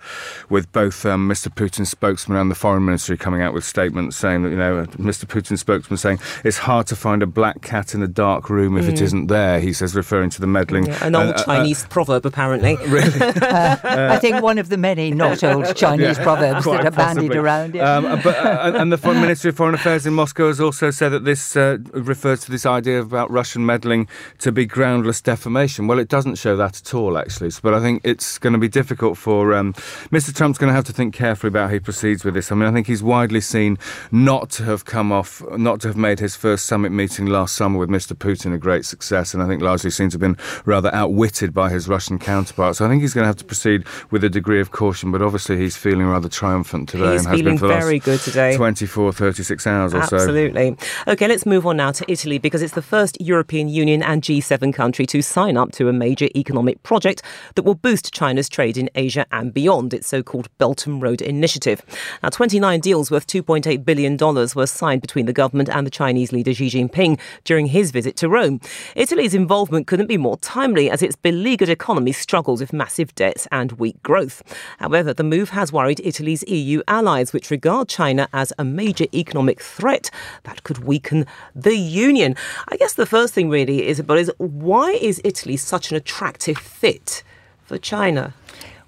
with 0.50 0.72
both 0.72 1.06
um, 1.06 1.30
Mr. 1.30 1.54
Putin's 1.54 1.90
spokesman 1.90 2.38
and 2.38 2.50
the 2.50 2.56
foreign 2.56 2.84
ministry 3.02 3.18
coming 3.18 3.42
out 3.42 3.52
with 3.52 3.64
statements 3.64 4.16
saying 4.16 4.44
that 4.44 4.50
you 4.50 4.56
know 4.56 4.86
Mr. 4.98 5.26
Putin's 5.26 5.62
spokesman 5.62 5.98
saying 5.98 6.20
it's 6.44 6.60
hard 6.60 6.86
to 6.86 6.96
find 6.96 7.24
a 7.24 7.26
black 7.26 7.64
cat 7.64 7.96
in 7.96 8.04
a 8.04 8.08
dark 8.08 8.48
room 8.48 8.78
if 8.78 8.86
mm. 8.86 8.90
it 8.90 9.02
isn't 9.02 9.26
there. 9.26 9.60
He 9.60 9.74
says 9.74 9.96
referring 9.96 10.30
to 10.32 10.42
the 10.42 10.46
meddling. 10.46 10.86
Yeah, 10.86 11.08
an 11.08 11.16
old 11.16 11.30
uh, 11.30 11.32
uh 11.32 11.44
Chinese 11.44 11.84
uh, 11.84 11.88
proverb 11.88 12.26
apparently. 12.26 12.78
Really, 12.92 13.22
I 13.22 14.18
think 14.20 14.42
one 14.42 14.58
of 14.58 14.68
the 14.68 14.78
many 14.78 15.12
not 15.12 15.44
old 15.44 15.76
Chinese 15.76 16.18
yeah, 16.18 16.24
proverbs 16.24 16.66
that 16.66 16.86
are 16.86 16.92
possibly. 16.92 17.30
bandied 17.30 17.36
around. 17.38 17.76
Yeah. 17.76 17.96
Um, 17.96 18.22
but 18.22 18.36
uh, 18.36 18.74
and 18.76 18.92
the 18.92 18.98
Ministry 19.14 19.50
of 19.50 19.56
Foreign 19.56 19.76
Affairs 19.76 20.06
in 20.06 20.14
Moscow 20.14 20.48
has 20.48 20.60
also 20.60 20.92
said 20.92 21.10
that 21.10 21.24
this 21.24 21.56
uh, 21.56 21.78
refers 21.94 22.42
to 22.42 22.52
this 22.52 22.66
idea 22.66 23.00
about 23.00 23.32
Russian 23.32 23.66
meddling 23.66 24.10
to 24.40 24.52
be 24.52 24.66
groundless 24.66 25.22
defamation. 25.22 25.88
Well, 25.88 26.00
it 26.00 26.10
doesn't 26.10 26.36
show 26.36 26.58
that 26.58 26.82
at 26.82 26.94
all, 26.94 27.18
actually. 27.18 27.52
But 27.64 27.74
I 27.74 27.80
think 27.80 28.02
it's 28.04 28.38
going 28.38 28.54
to 28.54 28.60
be 28.60 28.68
difficult 28.68 29.18
for 29.18 29.54
um, 29.54 29.74
Mr. 30.12 30.36
Trump's 30.36 30.58
going 30.58 30.70
to 30.70 30.76
have 30.76 30.86
to 30.86 30.94
think 30.94 31.14
carefully 31.14 31.50
about 31.50 31.70
how 31.70 31.74
he 31.74 31.80
proceeds 31.80 32.26
with 32.26 32.34
this. 32.34 32.52
I 32.52 32.56
mean, 32.56 32.68
I 32.68 32.74
think 32.74 32.88
he's 32.92 33.02
widely 33.02 33.42
seen 33.42 33.78
not 34.12 34.50
to 34.52 34.64
have 34.64 34.86
come 34.86 35.12
off, 35.12 35.42
not 35.58 35.80
to 35.82 35.88
have 35.88 35.98
made 35.98 36.20
his 36.20 36.36
first 36.36 36.66
summit 36.66 36.92
meeting 36.92 37.26
last 37.26 37.56
summer 37.56 37.80
with 37.80 37.90
Mr. 37.90 38.14
Putin 38.14 38.54
a 38.54 38.58
great 38.58 38.86
success, 38.86 39.34
and 39.34 39.42
I 39.42 39.48
think 39.48 39.62
largely 39.62 39.90
seems 39.90 40.14
to 40.14 40.16
have 40.16 40.22
been 40.22 40.38
rather 40.66 40.94
outwitted 40.94 41.54
by 41.54 41.70
his 41.70 41.88
Russian 41.88 42.20
counterpart. 42.20 42.76
So 42.76 42.86
I 42.86 42.90
think 42.90 43.02
he's 43.02 43.14
going 43.14 43.24
to 43.24 43.28
have 43.28 43.38
to 43.38 43.46
proceed 43.46 43.86
with 44.12 44.24
a 44.24 44.30
degree 44.30 44.60
of 44.60 44.72
caution, 44.72 45.12
but 45.12 45.22
obviously 45.22 45.58
he's 45.58 45.78
feeling 45.78 46.06
rather 46.06 46.30
triumphant 46.30 46.90
today 46.90 47.14
he's 47.14 47.26
and 47.26 47.36
has 47.36 47.42
been 47.42 47.58
for 47.58 47.68
very 47.68 48.00
good 48.00 48.20
today. 48.20 48.56
24, 48.56 49.14
36 49.14 49.68
hours 49.68 49.94
or 49.94 50.04
so. 50.04 50.18
Absolutely. 50.18 50.78
Okay, 51.08 51.28
let's 51.28 51.46
move 51.46 51.66
on 51.66 51.78
now 51.78 51.92
to 51.92 52.12
Italy 52.12 52.38
because 52.38 52.62
it's 52.62 52.74
the 52.74 52.82
first 52.82 53.20
European 53.22 53.70
Union 53.70 54.04
and 54.04 54.22
G7 54.22 54.74
country 54.74 55.06
to 55.08 55.22
sign 55.22 55.56
up 55.56 55.72
to 55.74 55.88
a 55.88 55.94
major 55.94 56.28
economic 56.36 56.84
project 56.84 57.22
that 57.56 57.64
will 57.64 57.76
boost 57.76 58.14
China's 58.14 58.50
trade 58.50 58.78
in 58.78 58.90
Asia 58.96 59.26
and 59.32 59.54
beyond, 59.54 59.94
its 59.94 60.08
so 60.08 60.22
called 60.22 60.50
Belt 60.58 60.86
and 60.86 61.02
Road 61.02 61.22
Initiative. 61.22 61.82
Now, 62.22 62.30
29 62.30 62.81
deals 62.82 63.12
worth 63.12 63.28
$2.8 63.28 63.86
billion 63.86 64.18
were 64.18 64.68
signed 64.68 65.02
between 65.02 65.26
the 65.26 65.34
government 65.34 65.70
and 65.70 65.86
the 65.88 65.92
Chinese 65.92 66.32
leader 66.32 66.54
Xi 66.54 66.68
Jinping 66.68 67.20
during 67.44 67.68
his 67.68 67.92
visit 67.92 68.16
to 68.18 68.28
Rome. 68.28 68.60
Italy's 68.96 69.34
involvement 69.34 69.88
couldn't 69.88 70.08
be 70.08 70.18
more 70.18 70.38
timely 70.38 70.90
as 70.90 71.02
its 71.02 71.16
beleaguered 71.16 71.70
economy 71.70 72.12
struggles 72.12 72.60
with 72.60 72.74
massive 72.74 73.14
debts 73.16 73.48
and 73.52 73.74
weak 73.74 74.02
growth. 74.04 74.44
However, 74.80 75.14
the 75.14 75.24
move 75.24 75.52
has 75.52 75.72
worried 75.72 76.02
Italy's 76.04 76.44
EU 76.48 76.82
allies, 76.88 77.32
which 77.32 77.52
regard 77.52 77.88
China 77.88 78.28
as 78.34 78.52
a 78.58 78.64
major 78.64 79.06
economic 79.14 79.62
threat 79.62 80.10
that 80.44 80.64
could 80.64 80.80
weaken 80.80 81.26
the 81.56 81.76
union. 81.76 82.36
I 82.68 82.78
guess 82.78 82.94
the 82.94 83.06
first 83.06 83.34
thing 83.34 83.50
really 83.50 83.88
is 83.88 84.00
about 84.00 84.18
is 84.18 84.32
why 84.38 84.92
is 84.92 85.22
Italy 85.24 85.58
such 85.58 85.92
an 85.92 85.98
attractive 85.98 86.58
fit 86.58 87.24
for 87.64 87.78
China? 87.78 88.34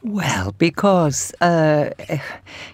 Well, 0.06 0.54
because 0.58 1.34
uh, 1.40 1.92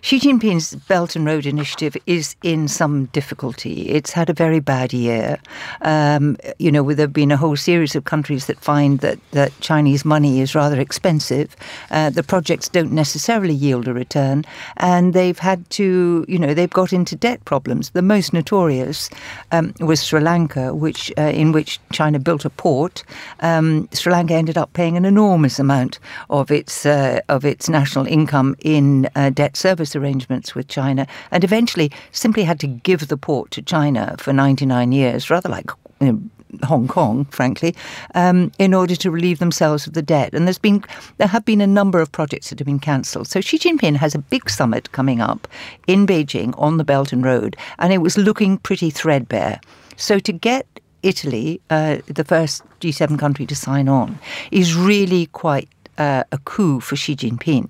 Xi 0.01 0.19
Jinping's 0.19 0.73
Belt 0.73 1.15
and 1.15 1.27
Road 1.27 1.45
Initiative 1.45 1.95
is 2.07 2.35
in 2.41 2.67
some 2.67 3.05
difficulty. 3.05 3.87
It's 3.87 4.11
had 4.11 4.31
a 4.31 4.33
very 4.33 4.59
bad 4.59 4.93
year. 4.93 5.37
Um, 5.81 6.37
you 6.57 6.71
know, 6.71 6.91
there 6.91 7.03
have 7.03 7.13
been 7.13 7.31
a 7.31 7.37
whole 7.37 7.55
series 7.55 7.95
of 7.95 8.05
countries 8.05 8.47
that 8.47 8.59
find 8.59 9.01
that, 9.01 9.19
that 9.29 9.51
Chinese 9.59 10.03
money 10.03 10.41
is 10.41 10.55
rather 10.55 10.79
expensive. 10.79 11.55
Uh, 11.91 12.09
the 12.09 12.23
projects 12.23 12.67
don't 12.67 12.91
necessarily 12.91 13.53
yield 13.53 13.87
a 13.87 13.93
return, 13.93 14.43
and 14.77 15.13
they've 15.13 15.37
had 15.37 15.69
to, 15.69 16.25
you 16.27 16.39
know, 16.39 16.55
they've 16.55 16.71
got 16.71 16.91
into 16.91 17.15
debt 17.15 17.45
problems. 17.45 17.91
The 17.91 18.01
most 18.01 18.33
notorious 18.33 19.07
um, 19.51 19.75
was 19.79 20.01
Sri 20.01 20.19
Lanka, 20.19 20.73
which 20.73 21.13
uh, 21.15 21.21
in 21.21 21.51
which 21.51 21.79
China 21.93 22.17
built 22.17 22.43
a 22.43 22.49
port. 22.49 23.03
Um, 23.41 23.87
Sri 23.93 24.11
Lanka 24.11 24.33
ended 24.33 24.57
up 24.57 24.73
paying 24.73 24.97
an 24.97 25.05
enormous 25.05 25.59
amount 25.59 25.99
of 26.31 26.49
its 26.49 26.87
uh, 26.87 27.18
of 27.27 27.45
its 27.45 27.69
national 27.69 28.05
income 28.07 28.55
in 28.59 29.09
uh, 29.15 29.29
debt 29.29 29.57
service 29.57 29.95
arrangements 29.95 30.55
with 30.55 30.67
China, 30.67 31.07
and 31.31 31.43
eventually 31.43 31.91
simply 32.11 32.43
had 32.43 32.59
to 32.59 32.67
give 32.67 33.07
the 33.07 33.17
port 33.17 33.51
to 33.51 33.61
China 33.61 34.15
for 34.19 34.33
99 34.33 34.91
years, 34.91 35.29
rather 35.29 35.49
like 35.49 35.69
you 35.99 36.11
know, 36.11 36.21
Hong 36.63 36.87
Kong, 36.87 37.25
frankly, 37.25 37.75
um, 38.15 38.51
in 38.57 38.73
order 38.73 38.95
to 38.95 39.11
relieve 39.11 39.39
themselves 39.39 39.85
of 39.85 39.93
the 39.93 40.01
debt. 40.01 40.33
And 40.33 40.47
there's 40.47 40.57
been 40.57 40.83
there 41.17 41.27
have 41.27 41.45
been 41.45 41.61
a 41.61 41.67
number 41.67 41.99
of 41.99 42.11
projects 42.11 42.49
that 42.49 42.59
have 42.59 42.65
been 42.65 42.79
cancelled. 42.79 43.27
So 43.27 43.41
Xi 43.41 43.59
Jinping 43.59 43.97
has 43.97 44.15
a 44.15 44.19
big 44.19 44.49
summit 44.49 44.91
coming 44.91 45.21
up 45.21 45.47
in 45.87 46.07
Beijing 46.07 46.53
on 46.57 46.77
the 46.77 46.83
Belt 46.83 47.13
and 47.13 47.23
Road, 47.23 47.55
and 47.77 47.93
it 47.93 47.99
was 47.99 48.17
looking 48.17 48.57
pretty 48.57 48.89
threadbare. 48.89 49.59
So 49.95 50.19
to 50.19 50.31
get 50.31 50.65
Italy, 51.03 51.61
uh, 51.69 51.97
the 52.07 52.23
first 52.23 52.63
G7 52.81 53.17
country 53.17 53.45
to 53.45 53.55
sign 53.55 53.87
on, 53.87 54.19
is 54.51 54.75
really 54.75 55.27
quite 55.27 55.69
uh, 55.99 56.23
a 56.31 56.37
coup 56.39 56.79
for 56.79 56.95
Xi 56.95 57.15
Jinping. 57.15 57.69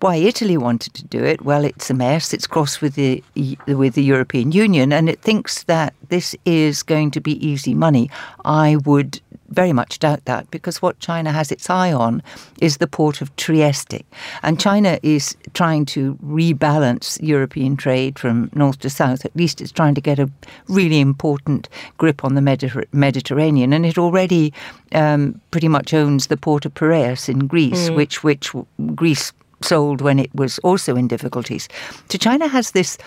Why 0.00 0.16
Italy 0.16 0.58
wanted 0.58 0.92
to 0.94 1.04
do 1.04 1.24
it? 1.24 1.42
Well, 1.42 1.64
it's 1.64 1.88
a 1.88 1.94
mess. 1.94 2.34
It's 2.34 2.46
crossed 2.46 2.82
with 2.82 2.96
the 2.96 3.22
with 3.66 3.94
the 3.94 4.02
European 4.04 4.52
Union, 4.52 4.92
and 4.92 5.08
it 5.08 5.22
thinks 5.22 5.64
that 5.64 5.94
this 6.08 6.36
is 6.44 6.82
going 6.82 7.10
to 7.12 7.20
be 7.20 7.44
easy 7.46 7.74
money. 7.74 8.10
I 8.44 8.76
would 8.84 9.20
very 9.48 9.72
much 9.72 9.98
doubt 9.98 10.24
that 10.24 10.50
because 10.50 10.82
what 10.82 10.98
China 10.98 11.32
has 11.32 11.52
its 11.52 11.70
eye 11.70 11.92
on 11.92 12.22
is 12.60 12.76
the 12.76 12.86
port 12.86 13.20
of 13.20 13.34
Trieste. 13.36 14.02
And 14.42 14.60
China 14.60 14.98
is 15.02 15.36
trying 15.54 15.84
to 15.86 16.14
rebalance 16.24 17.18
European 17.22 17.76
trade 17.76 18.18
from 18.18 18.50
north 18.54 18.78
to 18.80 18.90
south. 18.90 19.24
At 19.24 19.36
least 19.36 19.60
it's 19.60 19.72
trying 19.72 19.94
to 19.94 20.00
get 20.00 20.18
a 20.18 20.30
really 20.68 21.00
important 21.00 21.68
grip 21.98 22.24
on 22.24 22.34
the 22.34 22.40
Mediter- 22.40 22.86
Mediterranean. 22.92 23.72
And 23.72 23.86
it 23.86 23.98
already 23.98 24.52
um, 24.92 25.40
pretty 25.50 25.68
much 25.68 25.94
owns 25.94 26.26
the 26.26 26.36
port 26.36 26.64
of 26.66 26.74
Piraeus 26.74 27.28
in 27.28 27.46
Greece, 27.46 27.88
mm. 27.88 27.96
which, 27.96 28.24
which 28.24 28.52
Greece 28.94 29.32
sold 29.62 30.00
when 30.00 30.18
it 30.18 30.34
was 30.34 30.58
also 30.60 30.96
in 30.96 31.08
difficulties. 31.08 31.68
So 32.10 32.18
China 32.18 32.48
has 32.48 32.72
this 32.72 32.98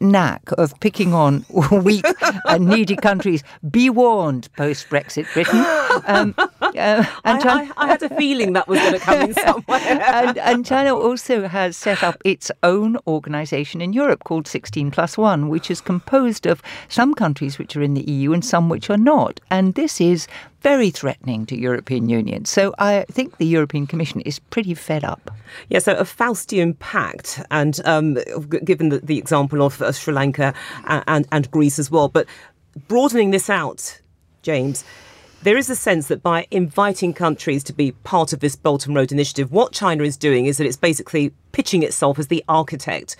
knack 0.00 0.42
of 0.58 0.78
picking 0.80 1.12
on 1.14 1.44
weak 1.72 2.04
and 2.46 2.66
needy 2.66 2.96
countries. 2.96 3.42
Be 3.70 3.90
warned, 3.90 4.48
post 4.56 4.88
Brexit 4.88 5.32
Britain. 5.32 5.64
Um, 6.06 6.34
uh, 6.76 7.04
and 7.24 7.38
I, 7.38 7.40
China, 7.40 7.72
I, 7.76 7.84
I, 7.84 7.86
had 7.88 8.02
a 8.02 8.08
feeling 8.16 8.52
that 8.54 8.68
was 8.68 8.78
going 8.78 8.92
to 8.94 8.98
come 8.98 9.20
in 9.22 9.34
somewhere. 9.46 9.80
and, 9.80 10.38
and, 10.38 10.66
China 10.66 10.94
also 10.94 11.46
has 11.48 11.76
set 11.76 12.02
up 12.02 12.20
its 12.24 12.50
own 12.62 12.96
organisation 13.06 13.80
in 13.80 13.92
Europe 13.92 14.24
called 14.24 14.46
16 14.46 14.90
plus 14.90 15.16
1, 15.18 15.48
which 15.48 15.70
is 15.70 15.80
composed 15.80 16.46
of 16.46 16.62
some 16.88 17.14
countries 17.14 17.58
which 17.58 17.76
are 17.76 17.82
in 17.82 17.94
the 17.94 18.10
EU 18.10 18.32
and 18.32 18.44
some 18.44 18.68
which 18.68 18.90
are 18.90 18.96
not. 18.96 19.40
And 19.50 19.74
this 19.74 20.00
is 20.00 20.26
very 20.62 20.90
threatening 20.90 21.44
to 21.46 21.58
European 21.58 22.08
Union. 22.08 22.46
So 22.46 22.74
I 22.78 23.04
think 23.10 23.36
the 23.36 23.46
European 23.46 23.86
Commission 23.86 24.22
is 24.22 24.38
pretty 24.38 24.74
fed 24.74 25.04
up. 25.04 25.30
Yeah, 25.68 25.78
so 25.78 25.94
a 25.94 26.04
Faustian 26.04 26.78
pact, 26.78 27.40
and 27.50 27.78
um, 27.84 28.18
given 28.64 28.88
the, 28.88 28.98
the, 29.00 29.18
example 29.18 29.62
of 29.62 29.82
uh, 29.82 29.92
Sri 29.92 30.14
Lanka 30.14 30.54
and, 30.86 31.04
and, 31.06 31.28
and 31.30 31.50
Greece 31.50 31.78
as 31.78 31.90
well, 31.90 32.08
but 32.08 32.26
broadening 32.88 33.30
this 33.30 33.50
out, 33.50 34.00
James, 34.42 34.84
there 35.44 35.58
is 35.58 35.68
a 35.68 35.76
sense 35.76 36.08
that 36.08 36.22
by 36.22 36.46
inviting 36.50 37.12
countries 37.12 37.62
to 37.64 37.74
be 37.74 37.92
part 37.92 38.32
of 38.32 38.40
this 38.40 38.56
Belt 38.56 38.86
and 38.86 38.96
Road 38.96 39.12
Initiative, 39.12 39.52
what 39.52 39.72
China 39.72 40.02
is 40.02 40.16
doing 40.16 40.46
is 40.46 40.56
that 40.56 40.66
it's 40.66 40.78
basically 40.78 41.34
pitching 41.52 41.82
itself 41.82 42.18
as 42.18 42.28
the 42.28 42.42
architect 42.48 43.14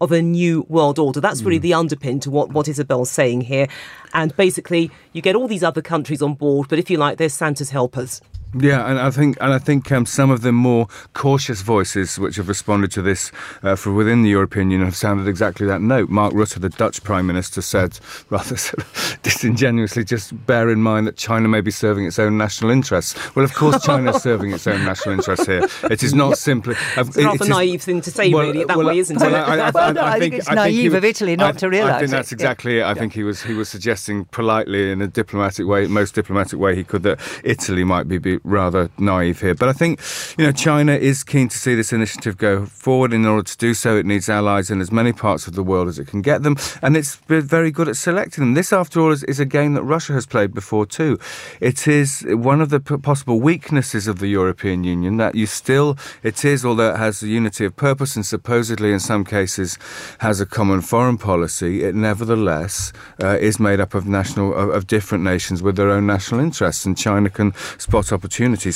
of 0.00 0.10
a 0.10 0.20
new 0.20 0.66
world 0.68 0.98
order. 0.98 1.20
That's 1.20 1.42
really 1.42 1.60
mm. 1.60 1.62
the 1.62 1.70
underpin 1.70 2.20
to 2.22 2.30
what, 2.30 2.50
what 2.50 2.66
Isabel's 2.66 3.10
saying 3.10 3.42
here. 3.42 3.68
And 4.12 4.36
basically, 4.36 4.90
you 5.12 5.22
get 5.22 5.36
all 5.36 5.46
these 5.46 5.62
other 5.62 5.80
countries 5.80 6.20
on 6.20 6.34
board, 6.34 6.66
but 6.68 6.80
if 6.80 6.90
you 6.90 6.98
like, 6.98 7.16
they're 7.16 7.28
Santa's 7.28 7.70
helpers. 7.70 8.20
Yeah, 8.54 8.88
and 8.90 8.98
I 8.98 9.10
think 9.10 9.36
and 9.42 9.52
I 9.52 9.58
think 9.58 9.92
um, 9.92 10.06
some 10.06 10.30
of 10.30 10.40
the 10.40 10.52
more 10.52 10.88
cautious 11.12 11.60
voices 11.60 12.18
which 12.18 12.36
have 12.36 12.48
responded 12.48 12.90
to 12.92 13.02
this 13.02 13.30
uh, 13.62 13.76
from 13.76 13.94
within 13.94 14.22
the 14.22 14.30
European 14.30 14.70
Union 14.70 14.86
have 14.86 14.96
sounded 14.96 15.28
exactly 15.28 15.66
that 15.66 15.82
note. 15.82 16.08
Mark 16.08 16.32
Rutte, 16.32 16.58
the 16.58 16.70
Dutch 16.70 17.02
Prime 17.02 17.26
Minister, 17.26 17.60
said 17.60 17.98
rather 18.30 18.56
sort 18.56 18.78
of 18.78 19.18
disingenuously, 19.22 20.02
"Just 20.02 20.46
bear 20.46 20.70
in 20.70 20.80
mind 20.82 21.06
that 21.06 21.16
China 21.16 21.46
may 21.46 21.60
be 21.60 21.70
serving 21.70 22.06
its 22.06 22.18
own 22.18 22.38
national 22.38 22.70
interests." 22.70 23.14
Well, 23.36 23.44
of 23.44 23.52
course, 23.52 23.84
China 23.84 24.12
is 24.14 24.22
serving 24.22 24.52
its 24.52 24.66
own 24.66 24.82
national 24.82 25.16
interests 25.16 25.44
here. 25.44 25.68
It 25.90 26.02
is 26.02 26.14
not 26.14 26.38
simply. 26.38 26.74
Uh, 26.96 27.04
it's 27.06 27.18
a 27.18 27.24
rather 27.24 27.44
it 27.44 27.48
naive 27.50 27.82
thing 27.82 28.00
to 28.00 28.10
say, 28.10 28.32
well, 28.32 28.46
really, 28.46 28.64
that 28.64 28.78
well, 28.78 28.86
way, 28.86 28.98
isn't 28.98 29.18
well, 29.20 29.34
it? 29.34 29.38
I, 29.38 29.68
I, 29.68 29.88
I, 29.88 29.92
no, 29.92 30.02
I, 30.04 30.18
think, 30.18 30.32
think 30.32 30.34
it's 30.34 30.50
naive 30.50 30.94
of 30.94 31.04
Italy 31.04 31.36
not 31.36 31.58
to 31.58 31.68
realise. 31.68 31.92
I 31.92 31.98
think 31.98 32.12
that's 32.12 32.32
exactly 32.32 32.78
it. 32.78 32.82
I 32.82 32.88
yeah. 32.88 32.94
think 32.94 33.12
he 33.12 33.24
was 33.24 33.42
he 33.42 33.52
was 33.52 33.68
suggesting 33.68 34.24
politely 34.26 34.90
in 34.90 35.02
a 35.02 35.06
diplomatic 35.06 35.66
way, 35.66 35.86
most 35.86 36.14
diplomatic 36.14 36.58
way 36.58 36.74
he 36.74 36.82
could, 36.82 37.02
that 37.02 37.20
Italy 37.44 37.84
might 37.84 38.08
be, 38.08 38.16
be 38.16 38.37
rather 38.44 38.90
naive 38.98 39.40
here. 39.40 39.54
But 39.54 39.68
I 39.68 39.72
think, 39.72 40.00
you 40.38 40.44
know, 40.44 40.52
China 40.52 40.92
is 40.92 41.24
keen 41.24 41.48
to 41.48 41.58
see 41.58 41.74
this 41.74 41.92
initiative 41.92 42.36
go 42.36 42.66
forward. 42.66 43.12
In 43.12 43.26
order 43.26 43.42
to 43.42 43.56
do 43.56 43.74
so, 43.74 43.96
it 43.96 44.06
needs 44.06 44.28
allies 44.28 44.70
in 44.70 44.80
as 44.80 44.92
many 44.92 45.12
parts 45.12 45.46
of 45.46 45.54
the 45.54 45.62
world 45.62 45.88
as 45.88 45.98
it 45.98 46.06
can 46.06 46.22
get 46.22 46.42
them. 46.42 46.56
And 46.82 46.96
it's 46.96 47.16
very 47.26 47.70
good 47.70 47.88
at 47.88 47.96
selecting 47.96 48.42
them. 48.42 48.54
This, 48.54 48.72
after 48.72 49.00
all, 49.00 49.10
is, 49.10 49.24
is 49.24 49.40
a 49.40 49.44
game 49.44 49.74
that 49.74 49.82
Russia 49.82 50.12
has 50.12 50.26
played 50.26 50.54
before, 50.54 50.86
too. 50.86 51.18
It 51.60 51.88
is 51.88 52.24
one 52.28 52.60
of 52.60 52.70
the 52.70 52.80
possible 52.80 53.40
weaknesses 53.40 54.06
of 54.06 54.18
the 54.18 54.28
European 54.28 54.84
Union 54.84 55.16
that 55.16 55.34
you 55.34 55.46
still, 55.46 55.96
it 56.22 56.44
is, 56.44 56.64
although 56.64 56.90
it 56.94 56.98
has 56.98 57.22
a 57.22 57.28
unity 57.28 57.64
of 57.64 57.76
purpose 57.76 58.16
and 58.16 58.24
supposedly 58.24 58.92
in 58.92 59.00
some 59.00 59.24
cases 59.24 59.78
has 60.18 60.40
a 60.40 60.46
common 60.46 60.80
foreign 60.80 61.18
policy, 61.18 61.84
it 61.84 61.94
nevertheless 61.94 62.92
uh, 63.22 63.36
is 63.40 63.58
made 63.58 63.80
up 63.80 63.94
of 63.94 64.06
national, 64.06 64.54
of, 64.54 64.70
of 64.70 64.86
different 64.86 65.24
nations 65.24 65.62
with 65.62 65.76
their 65.76 65.90
own 65.90 66.06
national 66.06 66.40
interests. 66.40 66.84
And 66.86 66.96
China 66.96 67.30
can 67.30 67.54
spot 67.78 68.12
opportunities 68.12 68.27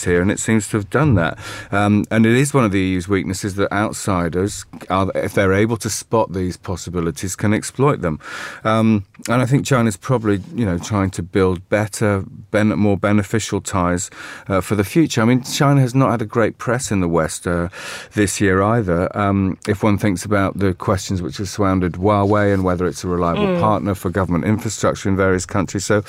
here, 0.05 0.21
and 0.21 0.31
it 0.31 0.39
seems 0.39 0.69
to 0.69 0.77
have 0.77 0.91
done 0.91 1.15
that. 1.15 1.39
Um, 1.71 2.05
and 2.11 2.27
it 2.27 2.35
is 2.35 2.53
one 2.53 2.65
of 2.65 2.73
the 2.73 2.81
EU's 2.81 3.09
weaknesses 3.09 3.55
that 3.57 3.73
outsiders, 3.73 4.65
are, 4.91 5.11
if 5.15 5.35
they're 5.35 5.53
able 5.53 5.77
to 5.79 5.91
spot 5.91 6.33
these 6.33 6.57
possibilities, 6.57 7.37
can 7.37 7.53
exploit 7.53 8.01
them. 8.01 8.21
Um, 8.65 9.05
and 9.29 9.41
I 9.41 9.47
think 9.47 9.65
China's 9.65 9.97
probably, 9.97 10.43
you 10.55 10.65
know, 10.65 10.79
trying 10.79 11.11
to 11.11 11.23
build 11.23 11.69
better, 11.69 12.25
ben- 12.51 12.79
more 12.79 12.97
beneficial 12.97 13.61
ties 13.61 14.11
uh, 14.49 14.61
for 14.61 14.75
the 14.75 14.85
future. 14.85 15.23
I 15.23 15.25
mean, 15.25 15.43
China 15.43 15.81
has 15.81 15.95
not 15.95 16.11
had 16.11 16.23
a 16.23 16.27
great 16.27 16.59
press 16.59 16.91
in 16.91 17.01
the 17.01 17.09
West 17.09 17.47
uh, 17.47 17.69
this 18.15 18.41
year 18.41 18.63
either. 18.63 19.15
Um, 19.17 19.59
if 19.69 19.83
one 19.83 19.99
thinks 19.99 20.25
about 20.25 20.59
the 20.59 20.75
questions 20.75 21.23
which 21.23 21.37
have 21.39 21.49
surrounded 21.49 21.93
Huawei 21.93 22.53
and 22.53 22.65
whether 22.65 22.87
it's 22.87 23.05
a 23.05 23.09
reliable 23.09 23.47
mm. 23.47 23.61
partner 23.61 23.95
for 23.95 24.11
government 24.11 24.45
infrastructure 24.45 25.09
in 25.09 25.17
various 25.17 25.47
countries, 25.47 25.85
so 25.85 26.01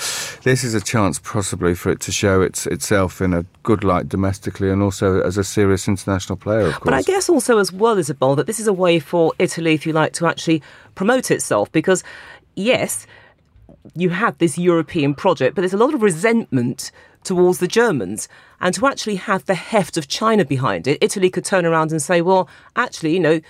this 0.43 0.63
is 0.63 0.73
a 0.73 0.81
chance 0.81 1.19
possibly 1.19 1.75
for 1.75 1.91
it 1.91 1.99
to 2.01 2.11
show 2.11 2.41
its, 2.41 2.65
itself 2.67 3.21
in 3.33 3.39
a 3.39 3.45
good 3.63 3.83
light 3.83 4.09
domestically 4.09 4.69
and 4.69 4.81
also 4.81 5.21
as 5.21 5.37
a 5.37 5.43
serious 5.43 5.87
international 5.87 6.37
player. 6.37 6.67
Of 6.67 6.73
course, 6.75 6.83
but 6.83 6.93
I 6.93 7.01
guess 7.01 7.29
also 7.29 7.57
as 7.57 7.71
well, 7.71 7.97
Isabel, 7.97 8.35
that 8.35 8.47
this 8.47 8.59
is 8.59 8.67
a 8.67 8.73
way 8.73 8.99
for 8.99 9.33
Italy, 9.39 9.73
if 9.73 9.85
you 9.85 9.93
like, 9.93 10.13
to 10.13 10.27
actually 10.27 10.61
promote 10.95 11.31
itself 11.31 11.71
because 11.71 12.03
yes 12.55 13.07
you 13.95 14.09
have 14.09 14.37
this 14.37 14.57
European 14.57 15.13
project, 15.13 15.55
but 15.55 15.61
there's 15.61 15.73
a 15.73 15.77
lot 15.77 15.93
of 15.93 16.01
resentment 16.01 16.91
towards 17.23 17.59
the 17.59 17.67
Germans. 17.67 18.29
And 18.61 18.73
to 18.75 18.87
actually 18.87 19.15
have 19.15 19.45
the 19.45 19.55
heft 19.55 19.97
of 19.97 20.07
China 20.07 20.45
behind 20.45 20.87
it, 20.87 20.97
Italy 21.01 21.29
could 21.29 21.45
turn 21.45 21.65
around 21.65 21.91
and 21.91 22.01
say, 22.01 22.21
well, 22.21 22.47
actually, 22.75 23.13
you 23.13 23.19
know, 23.19 23.41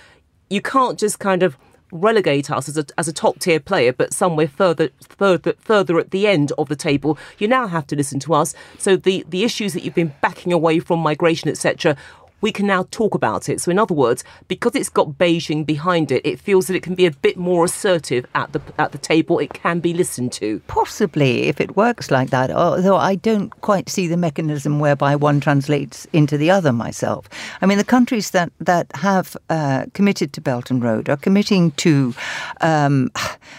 you 0.50 0.60
can't 0.60 0.98
just 0.98 1.18
kind 1.18 1.42
of 1.42 1.56
relegate 1.94 2.50
us 2.50 2.68
as 2.68 2.76
a, 2.76 2.84
as 2.98 3.08
a 3.08 3.12
top 3.12 3.38
tier 3.38 3.60
player, 3.60 3.92
but 3.92 4.12
somewhere 4.12 4.48
further, 4.48 4.90
further, 5.08 5.54
further 5.58 5.98
at 5.98 6.10
the 6.10 6.26
end 6.26 6.52
of 6.58 6.68
the 6.68 6.76
table. 6.76 7.16
You 7.38 7.48
now 7.48 7.68
have 7.68 7.86
to 7.86 7.96
listen 7.96 8.20
to 8.20 8.34
us. 8.34 8.54
So 8.78 8.96
the, 8.96 9.24
the 9.28 9.44
issues 9.44 9.72
that 9.72 9.82
you've 9.84 9.94
been 9.94 10.14
backing 10.20 10.52
away 10.52 10.80
from 10.80 10.98
migration, 10.98 11.48
etc., 11.48 11.96
we 12.44 12.52
can 12.52 12.66
now 12.66 12.82
talk 12.90 13.14
about 13.14 13.48
it. 13.48 13.58
So, 13.62 13.70
in 13.70 13.78
other 13.78 13.94
words, 13.94 14.22
because 14.48 14.74
it's 14.76 14.90
got 14.90 15.16
Beijing 15.22 15.64
behind 15.64 16.12
it, 16.12 16.20
it 16.26 16.38
feels 16.38 16.66
that 16.66 16.76
it 16.76 16.82
can 16.82 16.94
be 16.94 17.06
a 17.06 17.10
bit 17.10 17.36
more 17.38 17.64
assertive 17.64 18.26
at 18.34 18.52
the 18.52 18.60
at 18.76 18.92
the 18.92 18.98
table. 18.98 19.38
It 19.38 19.54
can 19.54 19.80
be 19.80 19.94
listened 19.94 20.30
to. 20.32 20.60
Possibly, 20.66 21.48
if 21.48 21.58
it 21.58 21.74
works 21.74 22.10
like 22.10 22.28
that. 22.36 22.50
Although 22.50 22.98
I 23.12 23.14
don't 23.14 23.48
quite 23.62 23.88
see 23.88 24.06
the 24.08 24.18
mechanism 24.18 24.78
whereby 24.78 25.16
one 25.16 25.40
translates 25.40 26.06
into 26.12 26.36
the 26.36 26.50
other 26.50 26.70
myself. 26.70 27.22
I 27.62 27.66
mean, 27.66 27.78
the 27.78 27.90
countries 27.96 28.30
that 28.30 28.52
that 28.60 28.86
have 28.94 29.36
uh, 29.48 29.86
committed 29.94 30.34
to 30.34 30.40
Belt 30.42 30.70
and 30.70 30.82
Road 30.82 31.08
are 31.08 31.16
committing 31.16 31.70
to 31.86 32.12
um, 32.60 33.10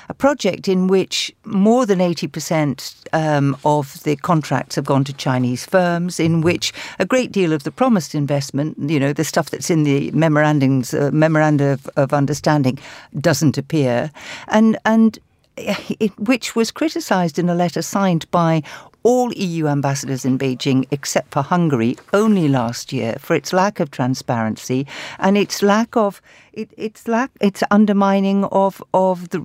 a 0.10 0.14
project 0.14 0.68
in 0.68 0.86
which 0.86 1.34
more 1.44 1.88
than 1.88 2.02
eighty 2.02 2.28
percent 2.28 2.94
um, 3.14 3.58
of 3.64 4.04
the 4.04 4.16
contracts 4.16 4.76
have 4.76 4.86
gone 4.86 5.04
to 5.06 5.14
Chinese 5.14 5.66
firms, 5.66 6.20
in 6.20 6.42
which 6.42 6.72
a 7.00 7.06
great 7.06 7.32
deal 7.32 7.52
of 7.52 7.64
the 7.64 7.72
promised 7.72 8.14
investment 8.14 8.75
you 8.78 9.00
know, 9.00 9.14
the 9.14 9.24
stuff 9.24 9.50
that's 9.50 9.70
in 9.70 9.84
the 9.84 10.12
memorandums, 10.12 10.94
uh, 10.94 11.10
memoranda 11.14 11.74
of, 11.74 11.88
of 11.96 12.14
understanding 12.14 12.80
doesn't 13.20 13.58
appear. 13.58 14.12
And, 14.48 14.78
and 14.86 15.20
it, 15.58 16.18
which 16.20 16.56
was 16.56 16.72
criticised 16.72 17.40
in 17.40 17.50
a 17.50 17.56
letter 17.56 17.82
signed 17.82 18.30
by 18.32 18.64
all 19.06 19.32
EU 19.34 19.68
ambassadors 19.68 20.26
in 20.26 20.38
Beijing 20.40 20.88
except 20.90 21.32
for 21.32 21.44
Hungary 21.44 21.96
only 22.12 22.48
last 22.48 22.92
year 22.92 23.16
for 23.20 23.36
its 23.36 23.54
lack 23.54 23.80
of 23.80 23.92
transparency 23.92 24.88
and 25.20 25.38
its 25.38 25.62
lack 25.62 25.96
of 25.96 26.22
it, 26.54 26.72
its 26.76 27.08
lack 27.08 27.30
its 27.40 27.62
undermining 27.70 28.46
of 28.46 28.82
of 28.94 29.30
the 29.30 29.40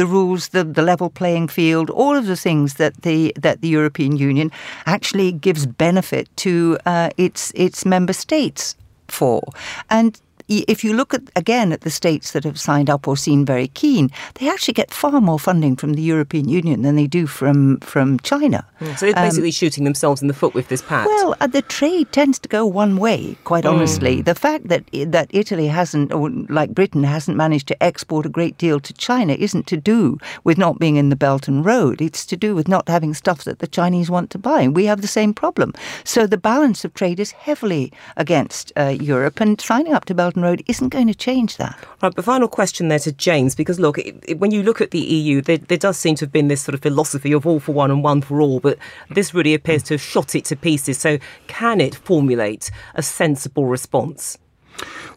the 0.00 0.06
rules 0.06 0.48
the 0.48 0.64
the 0.64 0.82
level 0.82 1.08
playing 1.08 1.48
field 1.48 1.88
all 1.88 2.14
of 2.14 2.26
the 2.26 2.36
things 2.36 2.74
that 2.74 3.02
the 3.02 3.32
that 3.40 3.62
the 3.62 3.68
European 3.68 4.16
Union 4.18 4.52
actually 4.84 5.32
gives 5.32 5.64
benefit 5.64 6.28
to 6.36 6.76
uh, 6.84 7.08
its 7.16 7.52
its 7.54 7.86
member 7.86 8.12
states 8.12 8.76
for. 9.08 9.42
And 9.88 10.20
if 10.48 10.84
you 10.84 10.92
look 10.92 11.14
at 11.14 11.22
again 11.34 11.72
at 11.72 11.80
the 11.82 11.90
states 11.90 12.32
that 12.32 12.44
have 12.44 12.58
signed 12.58 12.88
up 12.88 13.08
or 13.08 13.16
seem 13.16 13.44
very 13.44 13.68
keen, 13.68 14.10
they 14.34 14.48
actually 14.48 14.74
get 14.74 14.92
far 14.92 15.20
more 15.20 15.38
funding 15.38 15.76
from 15.76 15.94
the 15.94 16.02
European 16.02 16.48
Union 16.48 16.82
than 16.82 16.96
they 16.96 17.06
do 17.06 17.26
from 17.26 17.78
from 17.80 18.18
China. 18.20 18.66
Mm, 18.80 18.98
so 18.98 19.06
they're 19.06 19.14
basically 19.14 19.48
um, 19.48 19.52
shooting 19.52 19.84
themselves 19.84 20.22
in 20.22 20.28
the 20.28 20.34
foot 20.34 20.54
with 20.54 20.68
this 20.68 20.82
pact. 20.82 21.08
Well, 21.08 21.34
uh, 21.40 21.46
the 21.46 21.62
trade 21.62 22.12
tends 22.12 22.38
to 22.40 22.48
go 22.48 22.66
one 22.66 22.96
way, 22.96 23.36
quite 23.44 23.64
mm. 23.64 23.72
honestly. 23.72 24.22
The 24.22 24.34
fact 24.34 24.68
that 24.68 24.84
that 25.06 25.28
Italy 25.30 25.66
hasn't, 25.66 26.12
or 26.12 26.30
like 26.48 26.74
Britain, 26.74 27.02
hasn't 27.02 27.36
managed 27.36 27.68
to 27.68 27.82
export 27.82 28.26
a 28.26 28.28
great 28.28 28.58
deal 28.58 28.80
to 28.80 28.92
China 28.92 29.34
isn't 29.34 29.66
to 29.66 29.76
do 29.76 30.18
with 30.44 30.58
not 30.58 30.78
being 30.78 30.96
in 30.96 31.08
the 31.08 31.16
Belt 31.16 31.48
and 31.48 31.64
Road. 31.64 32.00
It's 32.00 32.24
to 32.26 32.36
do 32.36 32.54
with 32.54 32.68
not 32.68 32.88
having 32.88 33.14
stuff 33.14 33.44
that 33.44 33.58
the 33.58 33.66
Chinese 33.66 34.10
want 34.10 34.30
to 34.30 34.38
buy. 34.38 34.68
We 34.68 34.84
have 34.86 35.00
the 35.00 35.08
same 35.08 35.34
problem. 35.34 35.72
So 36.04 36.26
the 36.26 36.38
balance 36.38 36.84
of 36.84 36.94
trade 36.94 37.18
is 37.20 37.32
heavily 37.32 37.92
against 38.16 38.72
uh, 38.76 38.96
Europe, 39.00 39.40
and 39.40 39.60
signing 39.60 39.92
up 39.92 40.04
to 40.06 40.14
Belt 40.14 40.35
Road 40.42 40.62
isn't 40.66 40.90
going 40.90 41.06
to 41.08 41.14
change 41.14 41.56
that. 41.56 41.78
Right, 42.02 42.14
but 42.14 42.24
final 42.24 42.48
question 42.48 42.88
there 42.88 42.98
to 43.00 43.12
James, 43.12 43.54
because 43.54 43.80
look, 43.80 43.98
it, 43.98 44.16
it, 44.26 44.38
when 44.38 44.50
you 44.50 44.62
look 44.62 44.80
at 44.80 44.90
the 44.90 44.98
EU, 44.98 45.40
there, 45.40 45.58
there, 45.58 45.78
does 45.78 45.96
seem 45.98 46.14
to 46.16 46.24
have 46.24 46.32
been 46.32 46.48
this 46.48 46.62
sort 46.62 46.74
of 46.74 46.82
philosophy 46.82 47.32
of 47.32 47.46
all 47.46 47.60
for 47.60 47.72
one 47.72 47.90
and 47.90 48.02
one 48.02 48.20
for 48.20 48.40
all, 48.40 48.60
but 48.60 48.78
this 49.10 49.34
really 49.34 49.54
appears 49.54 49.82
to 49.84 49.94
have 49.94 50.00
shot 50.00 50.34
it 50.34 50.44
to 50.46 50.56
pieces. 50.56 50.98
So 50.98 51.18
can 51.46 51.80
it 51.80 51.94
formulate 51.94 52.70
a 52.94 53.02
sensible 53.02 53.66
response? 53.66 54.38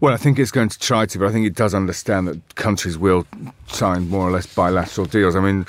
Well, 0.02 0.13
I 0.13 0.17
think 0.17 0.39
it's 0.39 0.52
going 0.52 0.69
to 0.69 0.80
try 0.80 1.06
to, 1.06 1.19
but 1.19 1.28
I 1.28 1.32
think 1.34 1.45
it 1.45 1.56
does 1.56 1.74
understand 1.74 2.28
that 2.30 2.56
countries 2.56 2.98
will 2.98 3.26
sign 3.67 4.08
more 4.08 4.28
or 4.28 4.32
less 4.32 4.45
bilateral 4.45 5.06
deals. 5.06 5.36
I 5.36 5.41
mean, 5.41 5.65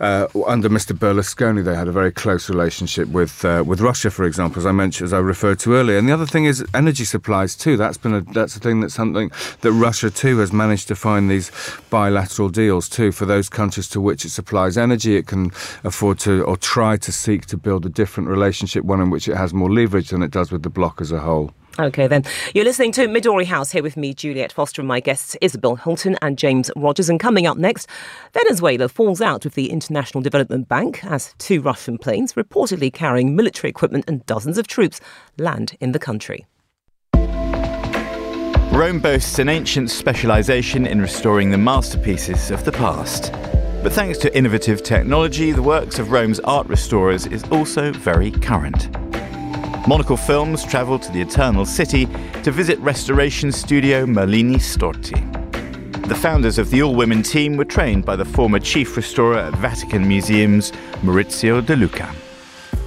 uh, 0.00 0.26
under 0.46 0.70
Mr. 0.70 0.96
Berlusconi, 0.96 1.62
they 1.62 1.74
had 1.74 1.86
a 1.86 1.92
very 1.92 2.10
close 2.10 2.48
relationship 2.48 3.08
with 3.08 3.44
uh, 3.44 3.62
with 3.66 3.80
Russia, 3.80 4.10
for 4.10 4.24
example, 4.24 4.58
as 4.58 4.66
I 4.66 4.72
mentioned, 4.72 5.06
as 5.06 5.12
I 5.12 5.18
referred 5.18 5.58
to 5.60 5.74
earlier. 5.74 5.98
And 5.98 6.08
the 6.08 6.14
other 6.14 6.26
thing 6.26 6.46
is 6.46 6.64
energy 6.72 7.04
supplies 7.04 7.54
too. 7.54 7.76
That's 7.76 7.98
been 7.98 8.14
a 8.14 8.20
that's 8.22 8.56
a 8.56 8.60
thing 8.60 8.80
that's 8.80 8.94
something 8.94 9.30
that 9.60 9.72
Russia 9.72 10.10
too 10.10 10.38
has 10.38 10.52
managed 10.52 10.88
to 10.88 10.96
find 10.96 11.30
these 11.30 11.50
bilateral 11.90 12.48
deals 12.48 12.88
too 12.88 13.12
for 13.12 13.26
those 13.26 13.50
countries 13.50 13.88
to 13.90 14.00
which 14.00 14.24
it 14.24 14.30
supplies 14.30 14.78
energy. 14.78 15.16
It 15.16 15.26
can 15.26 15.50
afford 15.84 16.18
to 16.20 16.42
or 16.44 16.56
try 16.56 16.96
to 16.96 17.12
seek 17.12 17.46
to 17.46 17.56
build 17.58 17.84
a 17.84 17.90
different 17.90 18.30
relationship, 18.30 18.84
one 18.84 19.02
in 19.02 19.10
which 19.10 19.28
it 19.28 19.36
has 19.36 19.52
more 19.52 19.70
leverage 19.70 20.08
than 20.08 20.22
it 20.22 20.30
does 20.30 20.50
with 20.50 20.62
the 20.62 20.70
bloc 20.70 21.02
as 21.02 21.12
a 21.12 21.20
whole. 21.20 21.52
Okay, 21.78 22.06
then. 22.06 22.22
You're 22.54 22.64
listening 22.64 22.92
to 22.92 23.08
Midori 23.08 23.46
House 23.46 23.72
here 23.72 23.82
with 23.82 23.96
me, 23.96 24.14
Juliette 24.14 24.52
Foster, 24.52 24.80
and 24.80 24.88
my 24.88 25.00
guests, 25.00 25.36
Isabel 25.40 25.74
Hilton 25.74 26.16
and 26.22 26.38
James 26.38 26.70
Rodgers. 26.76 27.08
And 27.08 27.18
coming 27.18 27.46
up 27.46 27.56
next, 27.56 27.88
Venezuela 28.32 28.88
falls 28.88 29.20
out 29.20 29.44
with 29.44 29.54
the 29.54 29.70
International 29.70 30.22
Development 30.22 30.68
Bank 30.68 31.04
as 31.04 31.34
two 31.38 31.60
Russian 31.60 31.98
planes, 31.98 32.34
reportedly 32.34 32.92
carrying 32.92 33.34
military 33.34 33.70
equipment 33.70 34.04
and 34.06 34.24
dozens 34.26 34.56
of 34.56 34.68
troops, 34.68 35.00
land 35.36 35.76
in 35.80 35.90
the 35.90 35.98
country. 35.98 36.46
Rome 38.72 39.00
boasts 39.00 39.38
an 39.38 39.48
ancient 39.48 39.90
specialisation 39.90 40.86
in 40.86 41.00
restoring 41.00 41.50
the 41.50 41.58
masterpieces 41.58 42.50
of 42.50 42.64
the 42.64 42.72
past. 42.72 43.32
But 43.82 43.92
thanks 43.92 44.18
to 44.18 44.36
innovative 44.36 44.82
technology, 44.82 45.52
the 45.52 45.62
works 45.62 45.98
of 45.98 46.10
Rome's 46.10 46.40
art 46.40 46.66
restorers 46.68 47.26
is 47.26 47.44
also 47.50 47.92
very 47.92 48.30
current. 48.30 48.88
Monocle 49.86 50.16
Films 50.16 50.64
travelled 50.64 51.02
to 51.02 51.12
the 51.12 51.20
Eternal 51.20 51.66
City 51.66 52.06
to 52.42 52.50
visit 52.50 52.78
restoration 52.78 53.52
studio 53.52 54.06
Merlini 54.06 54.56
Storti. 54.56 55.20
The 56.08 56.14
founders 56.14 56.56
of 56.56 56.70
the 56.70 56.82
all 56.82 56.94
women 56.94 57.22
team 57.22 57.58
were 57.58 57.66
trained 57.66 58.06
by 58.06 58.16
the 58.16 58.24
former 58.24 58.58
chief 58.58 58.96
restorer 58.96 59.36
at 59.36 59.54
Vatican 59.56 60.08
Museums, 60.08 60.72
Maurizio 61.02 61.60
De 61.60 61.76
Luca. 61.76 62.10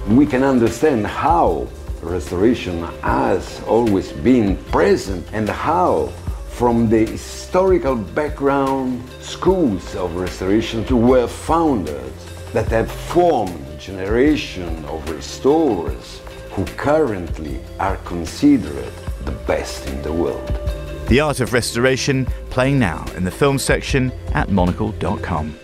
We 0.08 0.26
can 0.26 0.42
understand 0.42 1.06
how 1.06 1.68
restoration 2.02 2.82
has 3.02 3.62
always 3.68 4.10
been 4.10 4.56
present 4.72 5.24
and 5.32 5.48
how, 5.48 6.06
from 6.48 6.88
the 6.90 7.06
historical 7.06 7.94
background, 7.94 9.08
schools 9.20 9.94
of 9.94 10.16
restoration 10.16 10.84
were 11.06 11.28
founded 11.28 12.12
that 12.52 12.66
have 12.72 12.90
formed 12.90 13.64
a 13.68 13.76
generation 13.76 14.84
of 14.86 15.08
restorers 15.08 16.22
who 16.58 16.64
currently 16.74 17.60
are 17.78 17.96
considered 17.98 18.92
the 19.24 19.30
best 19.46 19.86
in 19.86 20.02
the 20.02 20.12
world. 20.12 20.60
The 21.06 21.20
Art 21.20 21.38
of 21.38 21.52
Restoration 21.52 22.26
playing 22.50 22.80
now 22.80 23.04
in 23.16 23.22
the 23.22 23.30
film 23.30 23.60
section 23.60 24.10
at 24.34 24.50
monocle.com. 24.50 25.56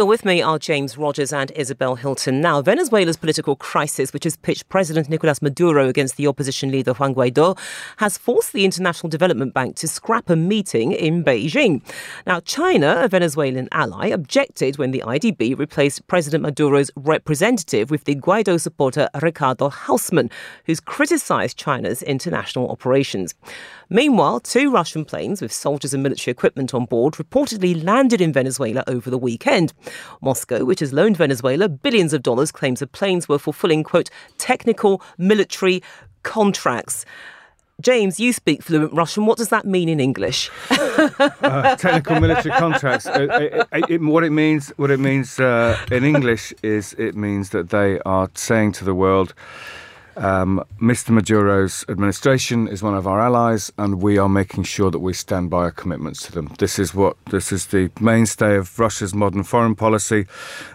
Still 0.00 0.08
with 0.08 0.24
me 0.24 0.40
are 0.40 0.58
James 0.58 0.96
Rodgers 0.96 1.30
and 1.30 1.52
Isabel 1.54 1.94
Hilton. 1.94 2.40
Now, 2.40 2.62
Venezuela's 2.62 3.18
political 3.18 3.54
crisis, 3.54 4.14
which 4.14 4.24
has 4.24 4.34
pitched 4.34 4.66
President 4.70 5.10
Nicolas 5.10 5.42
Maduro 5.42 5.88
against 5.88 6.16
the 6.16 6.26
opposition 6.26 6.70
leader 6.70 6.94
Juan 6.94 7.14
Guaido, 7.14 7.58
has 7.98 8.16
forced 8.16 8.54
the 8.54 8.64
International 8.64 9.10
Development 9.10 9.52
Bank 9.52 9.76
to 9.76 9.86
scrap 9.86 10.30
a 10.30 10.36
meeting 10.36 10.92
in 10.92 11.22
Beijing. 11.22 11.82
Now, 12.26 12.40
China, 12.40 12.98
a 13.02 13.08
Venezuelan 13.08 13.68
ally, 13.72 14.06
objected 14.06 14.78
when 14.78 14.90
the 14.90 15.02
IDB 15.04 15.58
replaced 15.58 16.06
President 16.06 16.44
Maduro's 16.44 16.90
representative 16.96 17.90
with 17.90 18.04
the 18.04 18.14
Guaido 18.14 18.58
supporter 18.58 19.10
Ricardo 19.20 19.68
Hausmann, 19.68 20.30
who's 20.64 20.80
criticized 20.80 21.58
China's 21.58 22.02
international 22.04 22.70
operations. 22.70 23.34
Meanwhile, 23.92 24.40
two 24.40 24.70
Russian 24.70 25.04
planes 25.04 25.42
with 25.42 25.52
soldiers 25.52 25.92
and 25.92 26.00
military 26.00 26.30
equipment 26.30 26.72
on 26.72 26.84
board 26.84 27.14
reportedly 27.14 27.82
landed 27.82 28.20
in 28.20 28.32
Venezuela 28.32 28.84
over 28.86 29.10
the 29.10 29.18
weekend. 29.18 29.72
Moscow, 30.22 30.64
which 30.64 30.78
has 30.78 30.92
loaned 30.92 31.16
Venezuela 31.16 31.68
billions 31.68 32.12
of 32.12 32.22
dollars, 32.22 32.52
claims 32.52 32.78
the 32.78 32.86
planes 32.86 33.28
were 33.28 33.38
fulfilling, 33.38 33.82
quote, 33.82 34.08
technical 34.38 35.02
military 35.18 35.82
contracts. 36.22 37.04
James, 37.80 38.20
you 38.20 38.32
speak 38.32 38.62
fluent 38.62 38.92
Russian. 38.92 39.26
What 39.26 39.38
does 39.38 39.48
that 39.48 39.64
mean 39.64 39.88
in 39.88 39.98
English? 39.98 40.50
uh, 40.70 41.74
technical 41.76 42.20
military 42.20 42.54
contracts. 42.56 43.06
Uh, 43.06 43.26
it, 43.40 43.68
it, 43.72 43.90
it, 43.90 44.00
what 44.02 44.22
it 44.22 44.30
means, 44.30 44.68
what 44.76 44.92
it 44.92 45.00
means 45.00 45.40
uh, 45.40 45.76
in 45.90 46.04
English 46.04 46.52
is 46.62 46.94
it 46.98 47.16
means 47.16 47.50
that 47.50 47.70
they 47.70 47.98
are 48.00 48.30
saying 48.34 48.72
to 48.72 48.84
the 48.84 48.94
world, 48.94 49.34
um, 50.20 50.62
Mr. 50.80 51.10
Maduro's 51.10 51.84
administration 51.88 52.68
is 52.68 52.82
one 52.82 52.94
of 52.94 53.06
our 53.06 53.20
allies, 53.20 53.72
and 53.78 54.02
we 54.02 54.18
are 54.18 54.28
making 54.28 54.64
sure 54.64 54.90
that 54.90 54.98
we 54.98 55.14
stand 55.14 55.48
by 55.48 55.64
our 55.64 55.70
commitments 55.70 56.22
to 56.26 56.32
them. 56.32 56.52
This 56.58 56.78
is 56.78 56.94
what 56.94 57.16
this 57.30 57.52
is 57.52 57.66
the 57.66 57.90
mainstay 58.00 58.56
of 58.56 58.78
Russia's 58.78 59.14
modern 59.14 59.42
foreign 59.44 59.74
policy, 59.74 60.26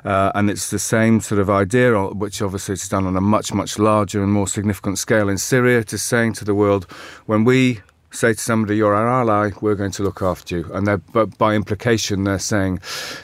uh, 0.04 0.32
and 0.34 0.50
it's 0.50 0.72
the 0.72 0.80
same 0.80 1.22
sort 1.22 1.40
of 1.40 1.50
idea, 1.50 1.96
which 2.08 2.42
obviously 2.42 2.74
is 2.74 2.90
done 2.90 3.06
on 3.06 3.16
a 3.16 3.22
much, 3.22 3.54
much 3.54 3.78
larger 3.78 4.24
and 4.24 4.34
more 4.34 4.48
significant 4.48 4.98
scale 4.98 5.30
in 5.30 5.38
Syria, 5.38 5.84
to 5.84 5.98
saying 5.98 6.34
to 6.34 6.46
the 6.46 6.56
world, 6.56 6.86
when 7.28 7.44
we 7.44 7.82
say 8.12 8.34
to 8.34 8.40
somebody, 8.40 8.78
"You're 8.78 8.94
our 8.94 9.08
ally. 9.08 9.52
We're 9.62 9.76
going 9.76 9.92
to 9.92 10.04
look 10.04 10.22
after 10.22 10.58
you," 10.58 10.72
and 10.74 10.86
but 11.12 11.38
by 11.38 11.56
implication, 11.56 12.24
they're 12.24 12.40
saying 12.40 12.80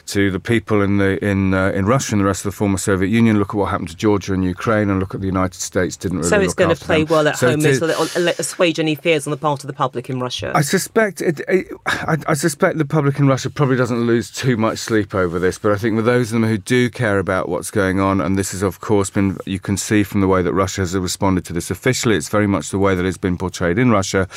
to 0.06 0.30
the 0.30 0.40
people 0.40 0.82
in 0.82 0.98
the 0.98 1.22
in 1.24 1.54
uh, 1.54 1.70
in 1.70 1.86
Russia 1.86 2.14
and 2.14 2.20
the 2.20 2.24
rest 2.24 2.44
of 2.44 2.52
the 2.52 2.56
former 2.56 2.78
Soviet 2.78 3.08
Union, 3.08 3.38
"Look 3.38 3.50
at 3.50 3.56
what 3.56 3.70
happened 3.70 3.90
to 3.90 3.96
Georgia 3.96 4.34
and 4.34 4.44
Ukraine, 4.44 4.90
and 4.90 5.00
look 5.00 5.14
at 5.14 5.20
the 5.20 5.26
United 5.26 5.60
States 5.60 5.96
didn't 5.96 6.18
really." 6.18 6.30
So 6.30 6.40
it's 6.40 6.54
going 6.54 6.74
to 6.74 6.84
play 6.84 7.04
them. 7.04 7.12
well 7.12 7.28
at 7.28 7.38
so 7.38 7.50
home. 7.50 7.64
It'll, 7.64 7.90
it'll 7.90 8.28
assuage 8.28 8.78
any 8.78 8.94
fears 8.94 9.26
on 9.26 9.30
the 9.30 9.36
part 9.36 9.62
of 9.62 9.66
the 9.66 9.72
public 9.72 10.10
in 10.10 10.20
Russia. 10.20 10.52
I 10.54 10.62
suspect 10.62 11.20
it, 11.20 11.40
it 11.48 11.68
I, 11.86 12.18
I, 12.26 12.34
suspect 12.34 12.78
the 12.78 12.84
public 12.84 13.18
in 13.18 13.28
Russia 13.28 13.50
probably 13.50 13.76
doesn't 13.76 14.00
lose 14.00 14.30
too 14.30 14.56
much 14.56 14.78
sleep 14.78 15.14
over 15.14 15.38
this, 15.38 15.58
but 15.58 15.72
I 15.72 15.76
think 15.76 15.96
with 15.96 16.04
those 16.04 16.32
of 16.32 16.40
them 16.40 16.48
who 16.48 16.58
do 16.58 16.90
care 16.90 17.18
about 17.18 17.48
what's 17.48 17.70
going 17.70 18.00
on, 18.00 18.20
and 18.20 18.36
this 18.36 18.52
has 18.52 18.62
of 18.62 18.80
course 18.80 19.10
been 19.10 19.38
you 19.46 19.58
can 19.58 19.76
see 19.76 20.02
from 20.02 20.20
the 20.20 20.28
way 20.28 20.42
that 20.42 20.52
Russia 20.52 20.82
has 20.82 20.96
responded 20.96 21.44
to 21.46 21.52
this 21.52 21.70
officially, 21.70 22.16
it's 22.16 22.28
very 22.28 22.46
much 22.46 22.70
the 22.70 22.78
way 22.78 22.94
that 22.94 23.04
it's 23.04 23.18
been 23.18 23.38
portrayed 23.38 23.78
in 23.78 23.90
Russia 23.90 24.28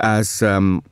as. 0.00 0.42
Um, 0.42 0.82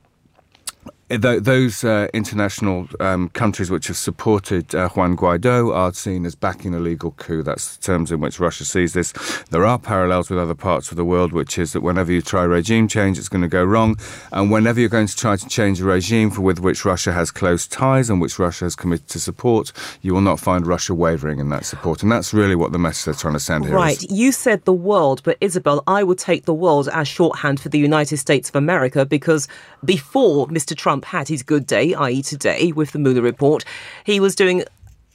those 1.09 1.85
uh, 1.85 2.09
international 2.13 2.87
um, 3.01 3.31
countries 3.31 3.71
which 3.71 3.87
have 3.87 3.97
supported 3.97 4.75
uh, 4.75 4.91
Juan 4.91 5.17
Guaido 5.17 5.75
are 5.75 5.93
seen 5.95 6.27
as 6.27 6.35
backing 6.35 6.75
a 6.75 6.79
legal 6.79 7.13
coup. 7.13 7.43
That's 7.43 7.77
the 7.77 7.83
terms 7.83 8.13
in 8.13 8.21
which 8.21 8.39
Russia 8.39 8.67
sees 8.67 8.93
this. 8.93 9.13
There 9.51 9.65
are 9.65 9.79
parallels 9.79 10.29
with 10.29 10.39
other 10.39 10.55
parts 10.55 10.91
of 10.91 10.99
the 10.99 11.07
world, 11.07 11.33
which 11.33 11.59
is 11.59 11.73
that 11.73 11.81
whenever 11.81 12.13
you 12.13 12.21
try 12.21 12.43
regime 12.43 12.89
change, 12.89 13.19
it's 13.19 13.31
going 13.31 13.43
to 13.43 13.49
go 13.49 13.65
wrong. 13.65 13.97
And 14.33 14.51
whenever 14.51 14.81
you're 14.81 14.91
going 14.91 15.07
to 15.07 15.17
try 15.17 15.37
to 15.37 15.49
change 15.49 15.81
a 15.81 15.85
regime 15.85 16.31
for 16.31 16.43
with 16.43 16.61
which 16.61 16.85
Russia 16.85 17.13
has 17.13 17.31
close 17.31 17.67
ties 17.67 18.11
and 18.11 18.21
which 18.21 18.39
Russia 18.39 18.67
has 18.67 18.77
committed 18.77 19.09
to 19.09 19.19
support, 19.19 19.73
you 20.03 20.13
will 20.13 20.21
not 20.21 20.39
find 20.39 20.67
Russia 20.67 20.95
wavering 20.95 21.39
in 21.39 21.49
that 21.49 21.65
support. 21.65 22.03
And 22.03 22.13
that's 22.13 22.35
really 22.35 22.55
what 22.55 22.73
the 22.73 22.79
message 22.79 23.07
they're 23.07 23.15
trying 23.15 23.35
to 23.35 23.41
send 23.41 23.65
here 23.65 23.75
right. 23.75 23.97
Is. 23.97 24.11
You 24.11 24.31
said 24.31 24.67
the 24.67 24.75
world, 24.75 25.23
but 25.25 25.39
Isabel, 25.41 25.83
I 25.87 26.03
would 26.03 26.19
take 26.19 26.45
the 26.45 26.55
world 26.55 26.89
as 26.93 27.09
shorthand 27.09 27.61
for 27.61 27.71
the 27.71 27.79
United 27.79 28.19
States 28.19 28.51
of 28.51 28.57
America 28.57 29.07
because 29.07 29.49
before 29.85 30.49
Mr. 30.49 30.77
Trump 30.77 30.98
Trump 30.99 31.05
had 31.13 31.29
his 31.29 31.45
good 31.45 31.65
day, 31.65 31.95
i.e., 31.95 32.23
today, 32.23 32.73
with 32.73 32.91
the 32.91 32.99
Mueller 32.99 33.23
report, 33.23 33.65
he 34.03 34.19
was 34.19 34.35
doing 34.35 34.65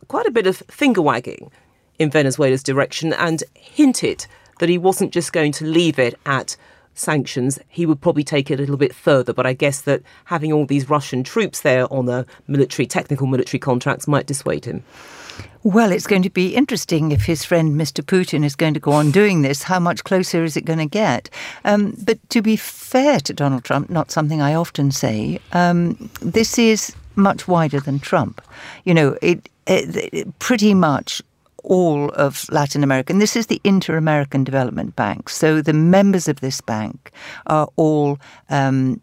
quite 0.08 0.26
a 0.26 0.32
bit 0.32 0.48
of 0.48 0.64
finger 0.70 1.02
wagging 1.02 1.52
in 2.00 2.10
Venezuela's 2.10 2.64
direction 2.64 3.12
and 3.12 3.44
hinted 3.54 4.26
that 4.60 4.70
he 4.70 4.78
wasn't 4.78 5.12
just 5.12 5.34
going 5.34 5.52
to 5.52 5.66
leave 5.66 6.00
it 6.00 6.18
at 6.26 6.56
sanctions. 6.94 7.60
He 7.68 7.86
would 7.86 8.00
probably 8.00 8.24
take 8.24 8.50
it 8.50 8.60
a 8.60 8.62
little 8.62 8.78
bit 8.78 8.96
further, 8.96 9.34
but 9.34 9.46
I 9.46 9.52
guess 9.52 9.82
that 9.82 10.04
having 10.26 10.54
all 10.54 10.66
these 10.66 10.90
Russian 10.90 11.22
troops 11.22 11.60
there 11.60 11.92
on 11.92 12.06
the 12.06 12.26
military, 12.48 12.86
technical 12.86 13.28
military 13.28 13.60
contracts 13.60 14.08
might 14.08 14.26
dissuade 14.26 14.64
him. 14.64 14.86
Well, 15.66 15.94
it's 15.94 16.08
going 16.08 16.24
to 16.24 16.30
be 16.30 16.56
interesting 16.56 17.14
if 17.14 17.24
his 17.24 17.46
friend 17.46 17.80
Mr. 17.80 18.04
Putin 18.04 18.44
is 18.44 18.54
going 18.54 18.74
to 18.74 18.82
go 18.82 18.92
on 18.92 19.12
doing 19.12 19.44
this. 19.44 19.64
How 19.64 19.80
much 19.80 20.04
closer 20.04 20.44
is 20.44 20.58
it 20.58 20.66
going 20.66 20.80
to 20.80 20.86
get? 20.86 21.30
Um, 21.64 21.96
but 22.04 22.20
to 22.32 22.42
be 22.42 22.58
fair 22.58 23.22
to 23.22 23.34
Donald 23.34 23.64
Trump, 23.64 23.90
not 23.90 24.12
something 24.12 24.42
I 24.42 24.56
often 24.56 24.92
say, 24.92 25.40
um, 25.54 26.10
this 26.22 26.60
is 26.60 26.94
much 27.16 27.48
wider 27.48 27.80
than 27.80 28.00
Trump. 28.00 28.42
You 28.84 28.94
know, 28.94 29.18
it, 29.22 29.48
it, 29.66 30.14
it 30.14 30.40
pretty 30.40 30.74
much 30.74 31.22
all 31.64 32.10
of 32.10 32.46
Latin 32.52 32.84
America, 32.84 33.14
and 33.14 33.22
this 33.22 33.38
is 33.38 33.48
the 33.48 33.62
Inter 33.64 33.96
American 33.96 34.44
Development 34.44 34.94
Bank. 34.98 35.30
So 35.30 35.62
the 35.62 35.72
members 35.72 36.28
of 36.28 36.42
this 36.42 36.60
bank 36.60 37.10
are 37.46 37.70
all 37.78 38.20
um, 38.50 39.00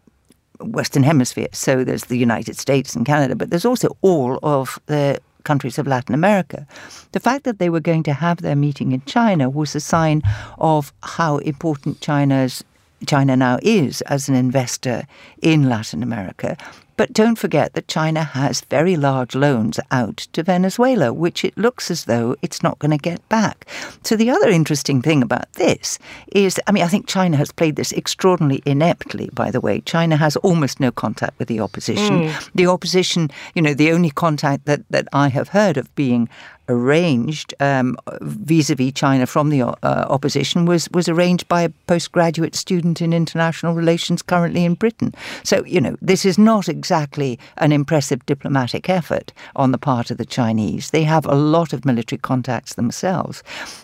Western 0.61 1.05
Hemisphere. 1.05 1.49
So 1.53 1.85
there's 1.85 2.05
the 2.05 2.19
United 2.19 2.59
States 2.59 2.95
and 2.95 3.07
Canada, 3.07 3.35
but 3.35 3.49
there's 3.49 3.65
also 3.65 3.97
all 4.03 4.39
of 4.43 4.79
the 4.87 5.19
countries 5.45 5.79
of 5.79 5.87
Latin 5.87 6.15
America. 6.15 6.67
The 7.13 7.21
fact 7.21 7.45
that 7.45 7.59
they 7.59 7.71
were 7.71 7.81
going 7.81 8.03
to 8.05 8.13
have 8.13 8.43
their 8.43 8.57
meeting 8.57 8.93
in 8.93 9.03
China 9.03 9.49
was 9.49 9.75
a 9.75 9.81
sign 9.81 10.23
of 10.59 10.93
how 11.03 11.39
important 11.39 12.01
China's 12.01 12.65
China 13.07 13.37
now 13.37 13.59
is 13.63 14.03
as 14.03 14.29
an 14.29 14.35
investor 14.35 15.07
in 15.43 15.69
Latin 15.69 16.03
America. 16.03 16.57
But 17.01 17.15
don't 17.15 17.39
forget 17.39 17.73
that 17.73 17.89
China 17.89 18.23
has 18.23 18.61
very 18.61 18.95
large 18.95 19.35
loans 19.35 19.81
out 19.91 20.19
to 20.35 20.43
Venezuela, 20.43 21.15
which 21.15 21.47
it 21.47 21.57
looks 21.57 21.91
as 21.91 22.05
though 22.05 22.37
it's 22.43 22.63
not 22.63 22.79
going 22.79 22.91
to 22.91 22.99
get 22.99 23.27
back. 23.31 23.67
So 24.05 24.17
the 24.17 24.29
other 24.29 24.51
interesting 24.51 25.01
thing 25.01 25.23
about 25.23 25.51
this 25.55 25.99
is, 26.33 26.61
I 26.67 26.73
mean, 26.73 26.85
I 26.85 26.89
think 26.89 27.07
China 27.07 27.39
has 27.39 27.53
played 27.53 27.77
this 27.77 27.95
extraordinarily 27.95 28.63
ineptly, 28.67 29.31
by 29.33 29.51
the 29.51 29.63
way. 29.63 29.81
China 29.81 30.19
has 30.19 30.37
almost 30.37 30.79
no 30.79 30.91
contact 30.91 31.39
with 31.39 31.49
the 31.49 31.61
opposition. 31.61 32.25
Mm. 32.25 32.51
The 32.55 32.67
opposition, 32.67 33.31
you 33.55 33.63
know, 33.63 33.73
the 33.73 33.93
only 33.93 34.11
contact 34.11 34.67
that, 34.67 34.83
that 34.91 35.09
I 35.15 35.29
have 35.29 35.49
heard 35.49 35.79
of 35.79 35.95
being 35.95 36.29
arranged 36.71 37.53
um, 37.61 37.97
vis-a-vis 38.21 38.93
China 38.93 39.27
from 39.27 39.51
the 39.51 39.63
uh, 39.63 39.75
opposition 39.83 40.65
was 40.65 40.89
was 40.93 41.09
arranged 41.09 41.47
by 41.49 41.63
a 41.63 41.73
postgraduate 41.87 42.55
student 42.55 43.03
in 43.03 43.13
international 43.13 43.75
relations 43.75 44.23
currently 44.23 44.65
in 44.65 44.75
Britain. 44.75 45.13
So 45.43 45.65
you 45.65 45.81
know 45.81 45.97
this 46.01 46.25
is 46.25 46.39
not 46.39 46.69
exactly 46.69 47.39
an 47.59 47.73
impressive 47.73 48.25
diplomatic 48.27 48.89
effort 48.89 49.33
on 49.57 49.73
the 49.73 49.79
part 49.79 50.11
of 50.11 50.17
the 50.17 50.25
Chinese. 50.25 50.91
They 50.91 51.05
have 51.05 51.27
a 51.27 51.35
lot 51.35 51.73
of 51.73 51.85
military 51.85 52.19
contacts 52.19 52.75
themselves, 52.75 53.43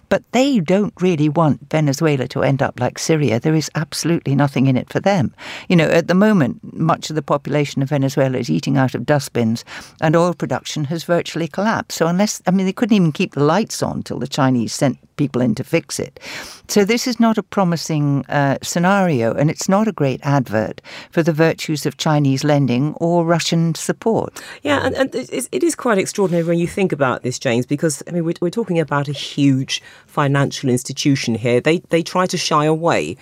but 0.09 0.23
they 0.33 0.61
don't 0.61 0.95
really 1.01 1.29
want 1.29 1.71
Venezuela 1.71 2.29
to 2.29 2.43
end 2.43 2.63
up 2.63 2.81
like 2.81 2.99
Syria. 2.99 3.41
There 3.41 3.55
is 3.55 3.71
absolutely 3.75 4.35
nothing 4.35 4.67
in 4.69 4.77
it 4.77 4.93
for 4.93 5.01
them. 5.01 5.35
You 5.69 5.77
know, 5.77 5.89
at 5.89 6.07
the 6.07 6.15
moment, 6.15 6.61
much 6.73 7.11
of 7.11 7.17
the 7.17 7.23
population 7.23 7.83
of 7.83 7.89
Venezuela 7.89 8.39
is 8.39 8.51
eating 8.51 8.77
out 8.77 8.95
of 8.95 9.07
dustbins, 9.07 9.65
and 10.01 10.15
oil 10.15 10.35
production 10.35 10.85
has 10.85 11.05
virtually 11.05 11.49
collapsed. 11.49 11.99
So 11.99 12.07
unless 12.07 12.43
I 12.47 12.51
mean 12.51 12.67
couldn't 12.77 12.97
even 12.97 13.13
keep 13.13 13.35
the 13.35 13.45
lights 13.45 13.83
on 13.83 14.03
till 14.03 14.19
the 14.19 14.29
Chinese 14.29 14.73
sent 14.73 14.99
people 15.17 15.41
in 15.41 15.55
to 15.55 15.65
fix 15.65 15.99
it. 15.99 16.21
So 16.69 16.85
this 16.85 17.07
is 17.07 17.19
not 17.19 17.39
a 17.39 17.43
promising 17.43 18.25
uh, 18.27 18.59
scenario, 18.63 19.35
and 19.35 19.51
it's 19.51 19.69
not 19.69 19.89
a 19.89 19.93
great 19.93 20.21
advert 20.23 20.81
for 21.11 21.23
the 21.23 21.33
virtues 21.33 21.87
of 21.87 21.97
Chinese 21.97 22.45
lending 22.45 22.95
or 22.95 23.25
Russian 23.25 23.75
support. 23.75 24.43
Yeah, 24.63 24.85
and, 24.85 24.95
and 24.95 25.15
it 25.15 25.63
is 25.63 25.75
quite 25.75 25.99
extraordinary 25.99 26.45
when 26.45 26.59
you 26.59 26.69
think 26.69 26.93
about 26.93 27.23
this, 27.23 27.39
James, 27.39 27.67
because 27.67 28.03
I 28.07 28.13
mean 28.13 28.25
we're, 28.25 28.35
we're 28.41 28.51
talking 28.51 28.79
about 28.79 29.09
a 29.09 29.13
huge 29.13 29.83
financial 30.07 30.71
institution 30.71 31.35
here. 31.35 31.61
They 31.61 31.79
they 31.89 32.03
try 32.03 32.27
to 32.27 32.37
shy 32.37 32.65
away 32.65 33.17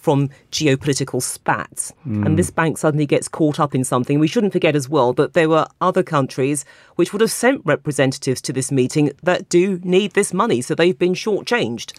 from 0.00 0.30
geopolitical 0.50 1.22
spats. 1.22 1.92
Mm. 2.08 2.24
And 2.24 2.38
this 2.38 2.50
bank 2.50 2.78
suddenly 2.78 3.04
gets 3.06 3.28
caught 3.28 3.60
up 3.60 3.74
in 3.74 3.84
something. 3.84 4.18
We 4.18 4.28
shouldn't 4.28 4.54
forget 4.54 4.74
as 4.74 4.88
well 4.88 5.12
that 5.12 5.34
there 5.34 5.48
were 5.48 5.66
other 5.82 6.02
countries 6.02 6.64
which 7.00 7.14
would 7.14 7.22
have 7.22 7.30
sent 7.30 7.62
representatives 7.64 8.42
to 8.42 8.52
this 8.52 8.70
meeting 8.70 9.10
that 9.22 9.48
do 9.48 9.80
need 9.82 10.12
this 10.12 10.34
money, 10.34 10.60
so 10.60 10.74
they've 10.74 10.98
been 10.98 11.14
shortchanged. 11.14 11.94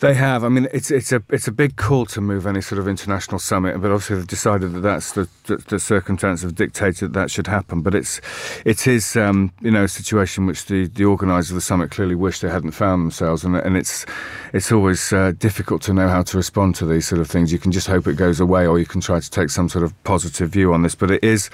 They 0.00 0.14
have. 0.14 0.42
I 0.42 0.48
mean, 0.48 0.66
it's 0.72 0.90
it's 0.90 1.12
a 1.12 1.22
it's 1.28 1.46
a 1.46 1.52
big 1.52 1.76
call 1.76 2.04
to 2.06 2.20
move 2.20 2.48
any 2.48 2.60
sort 2.60 2.80
of 2.80 2.88
international 2.88 3.38
summit, 3.38 3.80
but 3.80 3.92
obviously 3.92 4.16
they've 4.16 4.26
decided 4.26 4.72
that 4.72 4.80
that's 4.80 5.12
the 5.12 5.28
the, 5.44 5.58
the 5.58 5.78
circumstances 5.78 6.42
have 6.42 6.56
dictated 6.56 7.12
that 7.12 7.20
that 7.20 7.30
should 7.30 7.46
happen. 7.46 7.80
But 7.80 7.94
it's 7.94 8.20
it 8.64 8.88
is 8.88 9.14
um, 9.14 9.52
you 9.60 9.70
know 9.70 9.84
a 9.84 9.88
situation 9.88 10.46
which 10.46 10.66
the 10.66 10.88
the 10.88 11.04
organisers 11.04 11.52
of 11.52 11.54
the 11.54 11.60
summit 11.60 11.92
clearly 11.92 12.16
wish 12.16 12.40
they 12.40 12.50
hadn't 12.50 12.72
found 12.72 13.02
themselves, 13.02 13.44
and 13.44 13.54
and 13.54 13.76
it's 13.76 14.04
it's 14.52 14.72
always 14.72 15.12
uh, 15.12 15.32
difficult 15.38 15.80
to 15.82 15.94
know 15.94 16.08
how 16.08 16.22
to 16.22 16.36
respond 16.36 16.74
to 16.76 16.86
these 16.86 17.06
sort 17.06 17.20
of 17.20 17.28
things. 17.28 17.52
You 17.52 17.60
can 17.60 17.70
just 17.70 17.86
hope 17.86 18.08
it 18.08 18.14
goes 18.14 18.40
away, 18.40 18.66
or 18.66 18.80
you 18.80 18.86
can 18.86 19.00
try 19.00 19.20
to 19.20 19.30
take 19.30 19.50
some 19.50 19.68
sort 19.68 19.84
of 19.84 19.92
positive 20.02 20.50
view 20.50 20.72
on 20.72 20.82
this. 20.82 20.96
But 20.96 21.12
it 21.12 21.22
is 21.22 21.50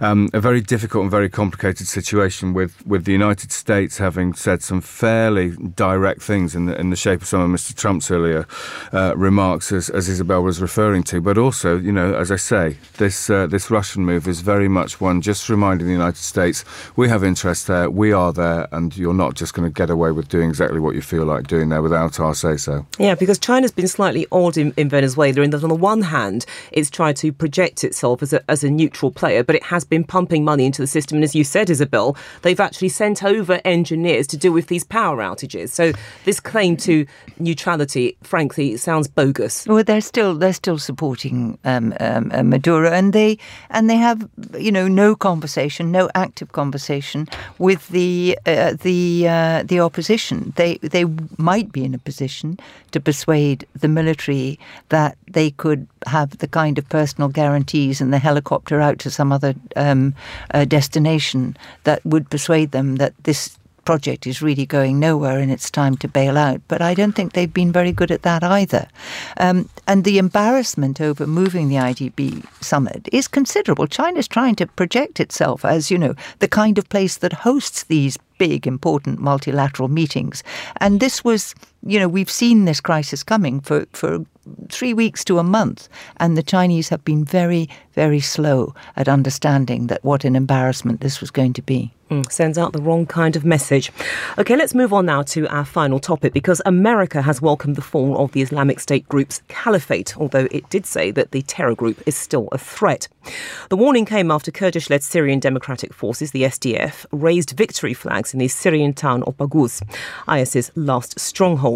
um, 0.00 0.28
a 0.32 0.40
very 0.40 0.60
difficult 0.60 1.02
and 1.02 1.10
very 1.12 1.28
complicated 1.28 1.86
situation 1.86 2.39
with, 2.42 2.84
with 2.86 3.04
the 3.04 3.12
United 3.12 3.52
States 3.52 3.98
having 3.98 4.34
said 4.34 4.62
some 4.62 4.80
fairly 4.80 5.50
direct 5.50 6.22
things 6.22 6.54
in 6.54 6.66
the, 6.66 6.78
in 6.78 6.90
the 6.90 6.96
shape 6.96 7.22
of 7.22 7.28
some 7.28 7.40
of 7.40 7.50
Mr. 7.50 7.74
Trump's 7.74 8.10
earlier 8.10 8.46
uh, 8.92 9.14
remarks, 9.16 9.72
as, 9.72 9.88
as 9.90 10.08
Isabel 10.08 10.42
was 10.42 10.60
referring 10.60 11.02
to. 11.04 11.20
But 11.20 11.38
also, 11.38 11.78
you 11.78 11.92
know, 11.92 12.14
as 12.14 12.30
I 12.30 12.36
say, 12.36 12.76
this 12.98 13.30
uh, 13.30 13.46
this 13.46 13.70
Russian 13.70 14.04
move 14.04 14.26
is 14.26 14.40
very 14.40 14.68
much 14.68 15.00
one 15.00 15.20
just 15.20 15.48
reminding 15.48 15.86
the 15.86 15.92
United 15.92 16.16
States 16.16 16.64
we 16.96 17.08
have 17.08 17.22
interest 17.22 17.66
there, 17.66 17.90
we 17.90 18.12
are 18.12 18.32
there, 18.32 18.68
and 18.72 18.96
you're 18.96 19.14
not 19.14 19.34
just 19.34 19.54
going 19.54 19.68
to 19.68 19.72
get 19.72 19.90
away 19.90 20.10
with 20.10 20.28
doing 20.28 20.48
exactly 20.48 20.80
what 20.80 20.94
you 20.94 21.02
feel 21.02 21.24
like 21.24 21.46
doing 21.46 21.68
there 21.68 21.82
without 21.82 22.18
our 22.18 22.34
say 22.34 22.56
so. 22.56 22.86
Yeah, 22.98 23.14
because 23.14 23.38
China's 23.38 23.72
been 23.72 23.88
slightly 23.88 24.26
odd 24.32 24.56
in, 24.56 24.72
in 24.76 24.88
Venezuela 24.88 25.42
in 25.42 25.50
that 25.50 25.62
on 25.62 25.68
the 25.68 25.74
one 25.74 26.02
hand, 26.02 26.46
it's 26.72 26.90
tried 26.90 27.16
to 27.16 27.32
project 27.32 27.84
itself 27.84 28.22
as 28.22 28.32
a, 28.32 28.50
as 28.50 28.64
a 28.64 28.70
neutral 28.70 29.10
player, 29.10 29.44
but 29.44 29.54
it 29.54 29.64
has 29.64 29.84
been 29.84 30.04
pumping 30.04 30.44
money 30.44 30.66
into 30.66 30.82
the 30.82 30.86
system. 30.86 31.16
And 31.16 31.24
as 31.24 31.34
you 31.34 31.44
said, 31.44 31.70
Isabel, 31.70 32.16
they've 32.42 32.60
actually 32.60 32.88
sent 32.88 33.22
over 33.22 33.60
engineers 33.64 34.26
to 34.28 34.36
deal 34.36 34.52
with 34.52 34.68
these 34.68 34.84
power 34.84 35.18
outages. 35.18 35.70
So 35.70 35.92
this 36.24 36.40
claim 36.40 36.76
to 36.78 37.06
neutrality, 37.38 38.16
frankly, 38.22 38.76
sounds 38.76 39.08
bogus. 39.08 39.66
Well, 39.66 39.84
they're 39.84 40.00
still 40.00 40.34
they're 40.34 40.52
still 40.52 40.78
supporting 40.78 41.58
um, 41.64 41.94
um, 42.00 42.30
uh, 42.32 42.42
Maduro, 42.42 42.90
and 42.90 43.12
they 43.12 43.38
and 43.70 43.88
they 43.88 43.96
have 43.96 44.28
you 44.58 44.72
know 44.72 44.88
no 44.88 45.14
conversation, 45.14 45.90
no 45.90 46.10
active 46.14 46.52
conversation 46.52 47.28
with 47.58 47.88
the 47.88 48.38
uh, 48.46 48.74
the 48.80 49.26
uh, 49.28 49.62
the 49.64 49.80
opposition. 49.80 50.52
They 50.56 50.78
they 50.78 51.04
might 51.38 51.72
be 51.72 51.84
in 51.84 51.94
a 51.94 51.98
position 51.98 52.58
to 52.92 53.00
persuade 53.00 53.66
the 53.74 53.88
military 53.88 54.58
that 54.88 55.16
they 55.32 55.50
could 55.50 55.86
have 56.06 56.38
the 56.38 56.48
kind 56.48 56.78
of 56.78 56.88
personal 56.88 57.28
guarantees 57.28 58.00
and 58.00 58.12
the 58.12 58.18
helicopter 58.18 58.80
out 58.80 58.98
to 59.00 59.10
some 59.10 59.32
other 59.32 59.54
um, 59.76 60.14
uh, 60.52 60.64
destination 60.64 61.56
that 61.84 62.04
would 62.04 62.30
persuade 62.30 62.70
them 62.70 62.96
that 62.96 63.14
this 63.24 63.58
project 63.84 64.26
is 64.26 64.42
really 64.42 64.66
going 64.66 64.98
nowhere 64.98 65.38
and 65.38 65.50
it's 65.50 65.70
time 65.70 65.96
to 65.96 66.08
bail 66.08 66.36
out. 66.38 66.60
But 66.68 66.82
I 66.82 66.94
don't 66.94 67.12
think 67.12 67.32
they've 67.32 67.52
been 67.52 67.72
very 67.72 67.92
good 67.92 68.10
at 68.10 68.22
that 68.22 68.44
either. 68.44 68.88
Um, 69.38 69.68
and 69.86 70.04
the 70.04 70.18
embarrassment 70.18 71.00
over 71.00 71.26
moving 71.26 71.68
the 71.68 71.76
IDB 71.76 72.44
summit 72.62 73.08
is 73.12 73.28
considerable. 73.28 73.86
China's 73.86 74.28
trying 74.28 74.54
to 74.56 74.66
project 74.66 75.20
itself 75.20 75.64
as, 75.64 75.90
you 75.90 75.98
know, 75.98 76.14
the 76.38 76.48
kind 76.48 76.78
of 76.78 76.88
place 76.88 77.18
that 77.18 77.32
hosts 77.32 77.84
these 77.84 78.16
big, 78.38 78.66
important 78.66 79.18
multilateral 79.18 79.88
meetings. 79.88 80.42
And 80.76 81.00
this 81.00 81.24
was, 81.24 81.54
you 81.82 81.98
know, 81.98 82.08
we've 82.08 82.30
seen 82.30 82.64
this 82.64 82.80
crisis 82.80 83.22
coming 83.22 83.60
for, 83.60 83.86
for 83.92 84.24
three 84.68 84.94
weeks 84.94 85.24
to 85.24 85.38
a 85.38 85.42
month, 85.42 85.88
and 86.18 86.36
the 86.36 86.42
Chinese 86.42 86.88
have 86.88 87.04
been 87.04 87.24
very, 87.24 87.68
very 87.94 88.20
slow 88.20 88.74
at 88.96 89.08
understanding 89.08 89.86
that 89.88 90.04
what 90.04 90.24
an 90.24 90.36
embarrassment 90.36 91.00
this 91.00 91.20
was 91.20 91.30
going 91.30 91.52
to 91.54 91.62
be. 91.62 91.92
Mm, 92.10 92.30
sends 92.30 92.58
out 92.58 92.72
the 92.72 92.82
wrong 92.82 93.06
kind 93.06 93.36
of 93.36 93.44
message. 93.44 93.92
Okay, 94.36 94.56
let's 94.56 94.74
move 94.74 94.92
on 94.92 95.06
now 95.06 95.22
to 95.22 95.46
our 95.46 95.64
final 95.64 96.00
topic 96.00 96.32
because 96.32 96.60
America 96.66 97.22
has 97.22 97.40
welcomed 97.40 97.76
the 97.76 97.82
fall 97.82 98.18
of 98.18 98.32
the 98.32 98.42
Islamic 98.42 98.80
State 98.80 99.08
group's 99.08 99.42
caliphate, 99.46 100.16
although 100.16 100.48
it 100.50 100.68
did 100.70 100.86
say 100.86 101.12
that 101.12 101.30
the 101.30 101.42
terror 101.42 101.76
group 101.76 102.02
is 102.06 102.16
still 102.16 102.48
a 102.50 102.58
threat. 102.58 103.06
The 103.68 103.76
warning 103.76 104.06
came 104.06 104.32
after 104.32 104.50
Kurdish 104.50 104.90
led 104.90 105.04
Syrian 105.04 105.38
Democratic 105.38 105.94
Forces, 105.94 106.32
the 106.32 106.42
SDF, 106.42 107.06
raised 107.12 107.50
victory 107.50 107.94
flags 107.94 108.32
in 108.32 108.40
the 108.40 108.48
Syrian 108.48 108.92
town 108.92 109.22
of 109.22 109.36
Baghouz, 109.36 109.80
IS's 110.28 110.72
last 110.74 111.20
stronghold. 111.20 111.69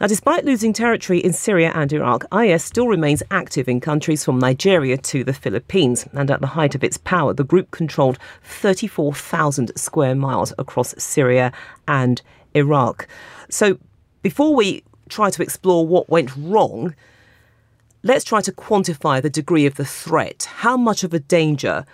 Now, 0.00 0.06
despite 0.06 0.44
losing 0.44 0.72
territory 0.72 1.18
in 1.18 1.32
Syria 1.32 1.72
and 1.74 1.92
Iraq, 1.92 2.24
IS 2.32 2.64
still 2.64 2.88
remains 2.88 3.22
active 3.30 3.68
in 3.68 3.80
countries 3.80 4.24
from 4.24 4.38
Nigeria 4.38 4.96
to 4.96 5.24
the 5.24 5.34
Philippines, 5.34 6.06
and 6.12 6.30
at 6.30 6.40
the 6.40 6.54
height 6.58 6.74
of 6.74 6.82
its 6.82 6.96
power, 6.96 7.34
the 7.34 7.44
group 7.44 7.70
controlled 7.70 8.18
34,000 8.44 9.72
square 9.76 10.14
miles 10.14 10.52
across 10.58 10.94
Syria 10.96 11.52
and 11.86 12.22
Iraq. 12.54 13.06
So 13.50 13.78
before 14.22 14.54
we 14.54 14.82
try 15.08 15.30
to 15.30 15.42
explore 15.42 15.86
what 15.86 16.08
went 16.08 16.30
wrong, 16.36 16.94
let's 18.02 18.24
try 18.24 18.40
to 18.40 18.52
quantify 18.52 19.20
the 19.20 19.30
degree 19.30 19.66
of 19.66 19.74
the 19.74 19.84
threat. 19.84 20.48
How 20.56 20.76
much 20.76 21.04
of 21.04 21.12
a 21.12 21.18
danger 21.18 21.84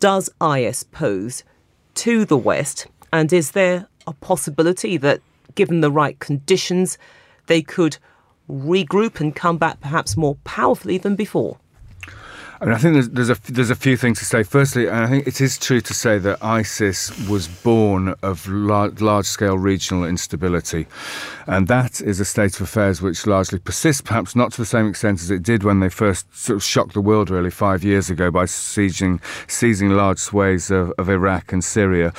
does 0.00 0.30
IS 0.40 0.84
pose 0.84 1.44
to 1.94 2.24
the 2.24 2.36
West? 2.36 2.86
And 3.12 3.32
is 3.32 3.52
there 3.52 3.86
a 4.06 4.12
possibility 4.12 4.96
that, 4.98 5.20
given 5.58 5.80
the 5.80 5.90
right 5.90 6.20
conditions, 6.20 6.96
they 7.46 7.62
could 7.62 7.98
regroup 8.48 9.20
and 9.20 9.34
come 9.34 9.58
back 9.58 9.80
perhaps 9.80 10.16
more 10.16 10.36
powerfully 10.44 10.98
than 10.98 11.16
before? 11.16 11.58
I 12.60 12.64
mean, 12.64 12.74
I 12.74 12.78
think 12.78 12.94
there's, 12.94 13.08
there's, 13.10 13.30
a 13.30 13.52
there's 13.52 13.70
a 13.70 13.76
few 13.76 13.96
things 13.96 14.20
to 14.20 14.24
say. 14.24 14.44
Firstly, 14.44 14.88
I 14.88 15.06
think 15.06 15.26
it 15.26 15.40
is 15.40 15.58
true 15.58 15.80
to 15.80 15.94
say 15.94 16.18
that 16.18 16.42
ISIS 16.42 17.28
was 17.28 17.46
born 17.46 18.14
of 18.22 18.48
large, 18.48 19.00
large 19.00 19.26
scale 19.26 19.58
regional 19.58 20.04
instability, 20.04 20.86
and 21.46 21.66
that 21.68 22.00
is 22.00 22.20
a 22.20 22.24
state 22.24 22.54
of 22.56 22.62
affairs 22.62 23.02
which 23.02 23.26
largely 23.26 23.58
persists, 23.58 24.00
perhaps 24.00 24.34
not 24.36 24.52
to 24.52 24.58
the 24.58 24.66
same 24.66 24.88
extent 24.88 25.20
as 25.20 25.30
it 25.30 25.42
did 25.42 25.62
when 25.64 25.80
they 25.80 25.88
first 25.88 26.26
sort 26.36 26.56
of 26.56 26.62
shocked 26.64 26.94
the 26.94 27.00
world 27.00 27.30
really 27.30 27.50
five 27.50 27.82
years 27.84 28.10
ago 28.10 28.28
by 28.30 28.44
sieging, 28.44 29.20
seizing 29.48 29.90
large 29.90 30.18
swathes 30.18 30.70
of, 30.70 30.92
of 30.98 31.08
Iraq 31.08 31.52
and 31.52 31.62
Syria. 31.62 32.12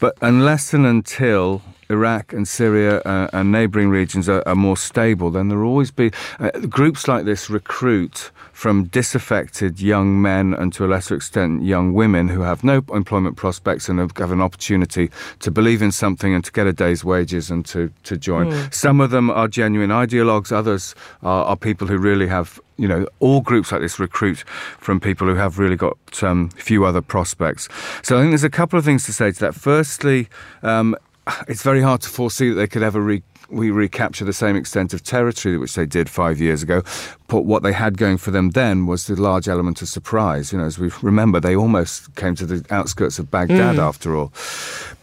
But 0.00 0.16
unless 0.20 0.74
and 0.74 0.86
until 0.86 1.62
Iraq 1.90 2.32
and 2.32 2.46
Syria 2.46 3.00
uh, 3.00 3.28
and 3.32 3.52
neighbouring 3.52 3.90
regions 3.90 4.28
are, 4.28 4.42
are, 4.46 4.54
more 4.54 4.76
stable, 4.76 5.30
then 5.30 5.48
there 5.48 5.58
will 5.58 5.68
always 5.68 5.90
be 5.90 6.10
uh, 6.38 6.50
groups 6.68 7.08
like 7.08 7.24
this 7.24 7.50
recruit 7.50 8.30
from 8.52 8.84
disaffected 8.84 9.80
young 9.80 10.22
men 10.22 10.54
and 10.54 10.72
to 10.72 10.84
a 10.84 10.88
lesser 10.88 11.16
extent 11.16 11.62
young 11.62 11.92
women 11.92 12.28
who 12.28 12.40
have 12.40 12.62
no 12.62 12.82
employment 12.92 13.36
prospects 13.36 13.88
and 13.88 13.98
have 13.98 14.30
an 14.30 14.40
opportunity 14.40 15.10
to 15.40 15.50
believe 15.50 15.82
in 15.82 15.90
something 15.90 16.32
and 16.34 16.44
to 16.44 16.52
get 16.52 16.66
a 16.66 16.72
day's 16.72 17.04
wages 17.04 17.50
and 17.50 17.66
to, 17.66 17.92
to 18.04 18.16
join. 18.16 18.50
Mm. 18.50 18.72
Some 18.72 19.00
of 19.00 19.10
them 19.10 19.28
are 19.30 19.48
genuine 19.48 19.90
ideologues, 19.90 20.52
others 20.52 20.94
are, 21.22 21.44
are 21.44 21.56
people 21.56 21.86
who 21.86 21.98
really 21.98 22.28
have 22.28 22.60
you 22.76 22.88
know, 22.88 23.06
all 23.20 23.40
groups 23.40 23.70
like 23.70 23.80
this 23.80 23.98
recruit 23.98 24.38
from 24.78 24.98
people 24.98 25.26
who 25.26 25.34
have 25.34 25.58
really 25.58 25.76
got 25.76 25.96
um, 26.22 26.48
few 26.50 26.84
other 26.84 27.00
prospects. 27.00 27.68
So 28.02 28.16
I 28.16 28.20
think 28.20 28.32
there's 28.32 28.44
a 28.44 28.50
couple 28.50 28.78
of 28.78 28.84
things 28.84 29.04
to 29.06 29.12
say 29.12 29.30
to 29.30 29.40
that. 29.40 29.54
Firstly, 29.54 30.28
um, 30.62 30.96
it's 31.48 31.62
very 31.62 31.82
hard 31.82 32.02
to 32.02 32.08
foresee 32.08 32.50
that 32.50 32.54
they 32.56 32.66
could 32.66 32.82
ever 32.82 33.00
re- 33.00 33.22
we 33.50 33.70
recapture 33.70 34.24
the 34.24 34.32
same 34.32 34.56
extent 34.56 34.94
of 34.94 35.02
territory 35.02 35.58
which 35.58 35.74
they 35.74 35.86
did 35.86 36.08
five 36.08 36.40
years 36.40 36.62
ago. 36.62 36.82
But 37.26 37.42
what 37.42 37.62
they 37.62 37.72
had 37.72 37.98
going 37.98 38.18
for 38.18 38.30
them 38.30 38.50
then 38.50 38.86
was 38.86 39.06
the 39.06 39.20
large 39.20 39.48
element 39.48 39.82
of 39.82 39.88
surprise. 39.88 40.52
You 40.52 40.58
know, 40.58 40.64
as 40.64 40.78
we 40.78 40.90
remember, 41.02 41.40
they 41.40 41.56
almost 41.56 42.14
came 42.16 42.34
to 42.36 42.46
the 42.46 42.74
outskirts 42.74 43.18
of 43.18 43.30
Baghdad 43.30 43.76
mm. 43.76 43.78
after 43.78 44.16
all. 44.16 44.32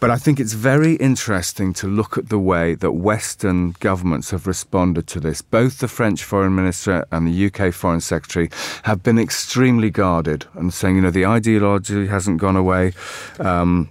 But 0.00 0.10
I 0.10 0.16
think 0.16 0.40
it's 0.40 0.52
very 0.52 0.94
interesting 0.96 1.72
to 1.74 1.86
look 1.86 2.16
at 2.16 2.28
the 2.28 2.38
way 2.38 2.74
that 2.76 2.92
Western 2.92 3.72
governments 3.80 4.30
have 4.30 4.46
responded 4.46 5.06
to 5.08 5.20
this. 5.20 5.42
Both 5.42 5.78
the 5.78 5.88
French 5.88 6.24
Foreign 6.24 6.54
Minister 6.54 7.04
and 7.10 7.26
the 7.26 7.46
UK 7.46 7.72
Foreign 7.72 8.00
Secretary 8.00 8.50
have 8.84 9.02
been 9.02 9.18
extremely 9.18 9.90
guarded 9.90 10.46
and 10.54 10.72
saying, 10.72 10.96
you 10.96 11.02
know, 11.02 11.10
the 11.10 11.26
ideology 11.26 12.06
hasn't 12.06 12.38
gone 12.38 12.56
away. 12.56 12.92
Um, 13.38 13.90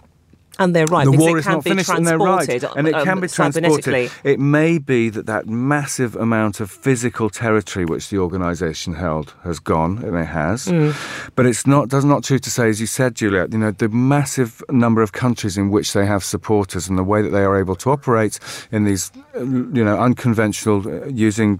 and 0.62 0.76
they're 0.76 0.86
right. 0.86 1.06
The 1.06 1.12
war 1.12 1.38
is 1.38 1.46
not 1.46 1.64
finished, 1.64 1.90
and 1.90 2.06
they're 2.06 2.18
right, 2.18 2.48
and 2.78 2.88
it 2.88 2.94
um, 2.94 3.06
can 3.06 3.20
be 3.20 3.28
transported. 3.28 4.12
It 4.24 4.40
may 4.40 4.78
be 4.78 5.10
that 5.10 5.26
that 5.26 5.48
massive 5.48 6.16
amount 6.16 6.60
of 6.60 6.70
physical 6.70 7.30
territory 7.30 7.86
which 7.86 8.10
the 8.10 8.18
organisation 8.20 8.94
held 8.94 9.34
has 9.44 9.60
gone, 9.60 10.04
and 10.04 10.16
it 10.16 10.26
has. 10.26 10.68
Mm. 10.68 10.94
But 11.36 11.46
it's 11.46 11.66
not 11.66 11.90
does 11.90 12.06
not 12.06 12.24
true 12.24 12.40
to 12.40 12.50
say, 12.50 12.70
as 12.70 12.80
you 12.80 12.88
said, 12.88 13.16
Juliette. 13.16 13.52
You 13.54 13.60
know, 13.60 13.72
the 13.72 13.90
massive 13.90 14.64
number 14.70 15.02
of 15.02 15.12
countries 15.12 15.58
in 15.58 15.70
which 15.72 15.94
they 15.94 16.06
have 16.06 16.24
supporters, 16.24 16.88
and 16.88 16.98
the 16.98 17.04
way 17.04 17.22
that 17.22 17.30
they 17.30 17.44
are 17.44 17.58
able 17.58 17.76
to 17.78 17.92
operate 17.92 18.40
in 18.72 18.86
these, 18.86 19.12
you 19.36 19.84
know, 19.84 20.00
unconventional 20.00 20.88
uh, 20.88 21.08
using 21.08 21.60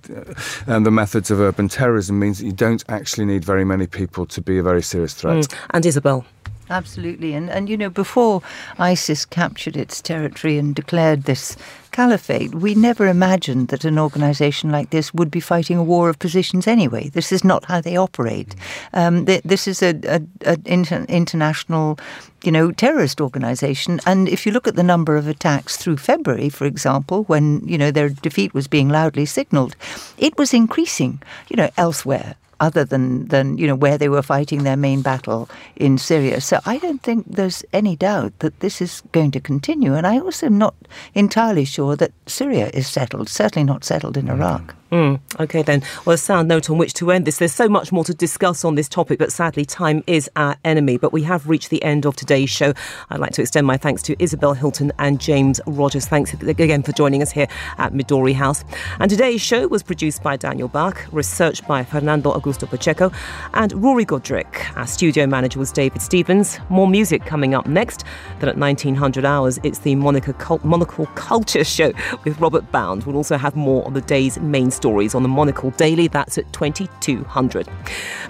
uh, 0.68 0.80
the 0.80 0.92
methods 0.92 1.32
of 1.32 1.40
urban 1.40 1.68
terrorism 1.68 2.20
means 2.20 2.40
that 2.40 2.46
you 2.46 2.52
don't 2.52 2.84
actually 2.90 3.26
need 3.26 3.44
very 3.44 3.66
many 3.66 3.88
people 3.88 4.26
to 4.28 4.42
be 4.42 4.58
a 4.58 4.64
very 4.64 4.82
serious 4.82 5.14
threat. 5.14 5.38
Mm. 5.38 5.56
And 5.72 5.86
Isabel. 5.86 6.26
Absolutely. 6.72 7.34
And, 7.34 7.50
and, 7.50 7.68
you 7.68 7.76
know, 7.76 7.90
before 7.90 8.42
ISIS 8.80 9.26
captured 9.26 9.76
its 9.76 10.02
territory 10.02 10.58
and 10.58 10.74
declared 10.74 11.24
this 11.24 11.58
caliphate, 11.92 12.56
we 12.56 12.76
never 12.76 13.08
imagined 13.08 13.68
that 13.68 13.84
an 13.84 14.00
organization 14.00 14.72
like 14.72 14.90
this 14.90 15.14
would 15.14 15.30
be 15.30 15.42
fighting 15.42 15.78
a 15.78 15.84
war 15.84 16.08
of 16.08 16.18
positions 16.18 16.68
anyway. 16.68 17.10
This 17.10 17.34
is 17.34 17.44
not 17.44 17.66
how 17.66 17.82
they 17.82 17.98
operate. 17.98 18.56
Um, 18.94 19.26
this 19.26 19.68
is 19.68 19.84
an 19.84 20.02
a, 20.06 20.22
a 20.54 20.58
inter- 20.66 21.06
international, 21.10 22.00
you 22.42 22.54
know, 22.54 22.72
terrorist 22.72 23.20
organization. 23.20 24.00
And 24.06 24.30
if 24.30 24.46
you 24.46 24.54
look 24.54 24.68
at 24.68 24.78
the 24.78 24.84
number 24.84 25.18
of 25.18 25.28
attacks 25.28 25.76
through 25.76 25.98
February, 25.98 26.48
for 26.48 26.66
example, 26.66 27.26
when, 27.26 27.68
you 27.68 27.78
know, 27.78 27.92
their 27.92 28.08
defeat 28.08 28.54
was 28.54 28.70
being 28.70 28.88
loudly 28.88 29.26
signaled, 29.26 29.76
it 30.18 30.38
was 30.38 30.54
increasing, 30.54 31.22
you 31.50 31.58
know, 31.58 31.70
elsewhere 31.76 32.36
other 32.62 32.86
than, 32.86 33.28
than 33.28 33.58
you 33.58 33.68
know 33.68 33.76
where 33.76 33.98
they 33.98 34.08
were 34.08 34.22
fighting 34.22 34.64
their 34.64 34.78
main 34.78 35.02
battle 35.02 35.50
in 35.76 35.98
Syria. 35.98 36.40
So 36.40 36.60
I 36.66 36.78
don't 36.78 37.02
think 37.02 37.26
there's 37.28 37.66
any 37.74 37.98
doubt 37.98 38.32
that 38.40 38.60
this 38.62 38.82
is 38.82 39.02
going 39.12 39.32
to 39.32 39.42
continue. 39.42 39.96
And 39.96 40.08
I 40.08 40.20
also 40.20 40.46
am 40.46 40.58
not 40.58 40.76
entirely 41.14 41.66
sure 41.66 41.98
that 41.98 42.14
Syria 42.28 42.70
is 42.74 42.88
settled. 42.88 43.28
Certainly 43.28 43.66
not 43.66 43.84
settled 43.84 44.16
in 44.16 44.26
mm-hmm. 44.26 44.42
Iraq. 44.42 44.76
Mm, 44.92 45.22
okay, 45.40 45.62
then. 45.62 45.84
Well, 46.04 46.16
a 46.16 46.18
sound 46.18 46.50
note 46.50 46.70
on 46.70 46.78
which 46.78 46.94
to 46.96 47.12
end 47.12 47.26
this. 47.26 47.38
There's 47.38 47.54
so 47.54 47.70
much 47.70 47.94
more 47.94 48.04
to 48.04 48.14
discuss 48.14 48.66
on 48.66 48.76
this 48.76 48.90
topic, 48.90 49.20
but 49.20 49.32
sadly, 49.32 49.64
time 49.64 50.04
is 50.06 50.30
our 50.36 50.58
enemy. 50.66 50.98
But 50.98 51.14
we 51.14 51.24
have 51.24 51.48
reached 51.48 51.70
the 51.70 51.82
end 51.82 52.06
of 52.06 52.18
today's 52.18 52.50
show. 52.50 52.74
I'd 53.10 53.22
like 53.22 53.32
to 53.34 53.42
extend 53.42 53.66
my 53.66 53.78
thanks 53.78 54.02
to 54.04 54.22
Isabel 54.22 54.54
Hilton 54.54 54.92
and 55.00 55.18
James 55.18 55.62
Rodgers. 55.66 56.08
Thanks 56.08 56.34
again 56.34 56.84
for 56.84 56.92
joining 56.92 57.22
us 57.22 57.32
here 57.32 57.48
at 57.78 57.94
Midori 57.94 58.34
House. 58.34 58.66
And 59.00 59.10
today's 59.10 59.40
show 59.40 59.66
was 59.70 59.82
produced 59.82 60.24
by 60.24 60.36
Daniel 60.36 60.68
Bach, 60.68 61.06
researched 61.14 61.66
by 61.66 61.86
Fernando 61.86 62.34
Augusto 62.34 62.70
Pacheco, 62.70 63.12
and 63.54 63.72
Rory 63.82 64.04
Godric. 64.04 64.76
Our 64.76 64.88
studio 64.88 65.26
manager 65.26 65.58
was 65.58 65.72
David 65.72 66.02
Stevens. 66.02 66.60
More 66.68 66.88
music 66.88 67.26
coming 67.26 67.54
up 67.54 67.66
next. 67.66 68.04
Then 68.42 68.50
at 68.50 68.58
1900 68.58 69.24
hours, 69.24 69.58
it's 69.64 69.80
the 69.80 69.96
Monica 69.96 70.34
Cult- 70.34 70.66
Monocle 70.66 71.06
Culture 71.16 71.64
Show 71.64 71.94
with 72.26 72.38
Robert 72.42 72.70
Bound. 72.74 73.06
We'll 73.06 73.16
also 73.16 73.38
have 73.38 73.56
more 73.56 73.86
on 73.86 73.94
the 73.94 74.02
day's 74.02 74.38
main 74.38 74.70
stories 74.82 75.14
on 75.14 75.22
the 75.22 75.30
Monocle 75.30 75.70
Daily. 75.72 76.08
That's 76.08 76.40
at 76.40 76.52
2200. 76.54 77.68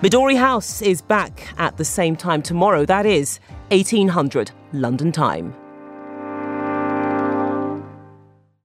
Midori 0.01 0.37
House 0.37 0.81
is 0.81 1.01
back 1.01 1.47
at 1.57 1.77
the 1.77 1.85
same 1.85 2.17
time 2.17 2.41
tomorrow. 2.41 2.85
That 2.85 3.05
is 3.05 3.39
1800 3.69 4.51
London 4.73 5.13
time. 5.13 5.55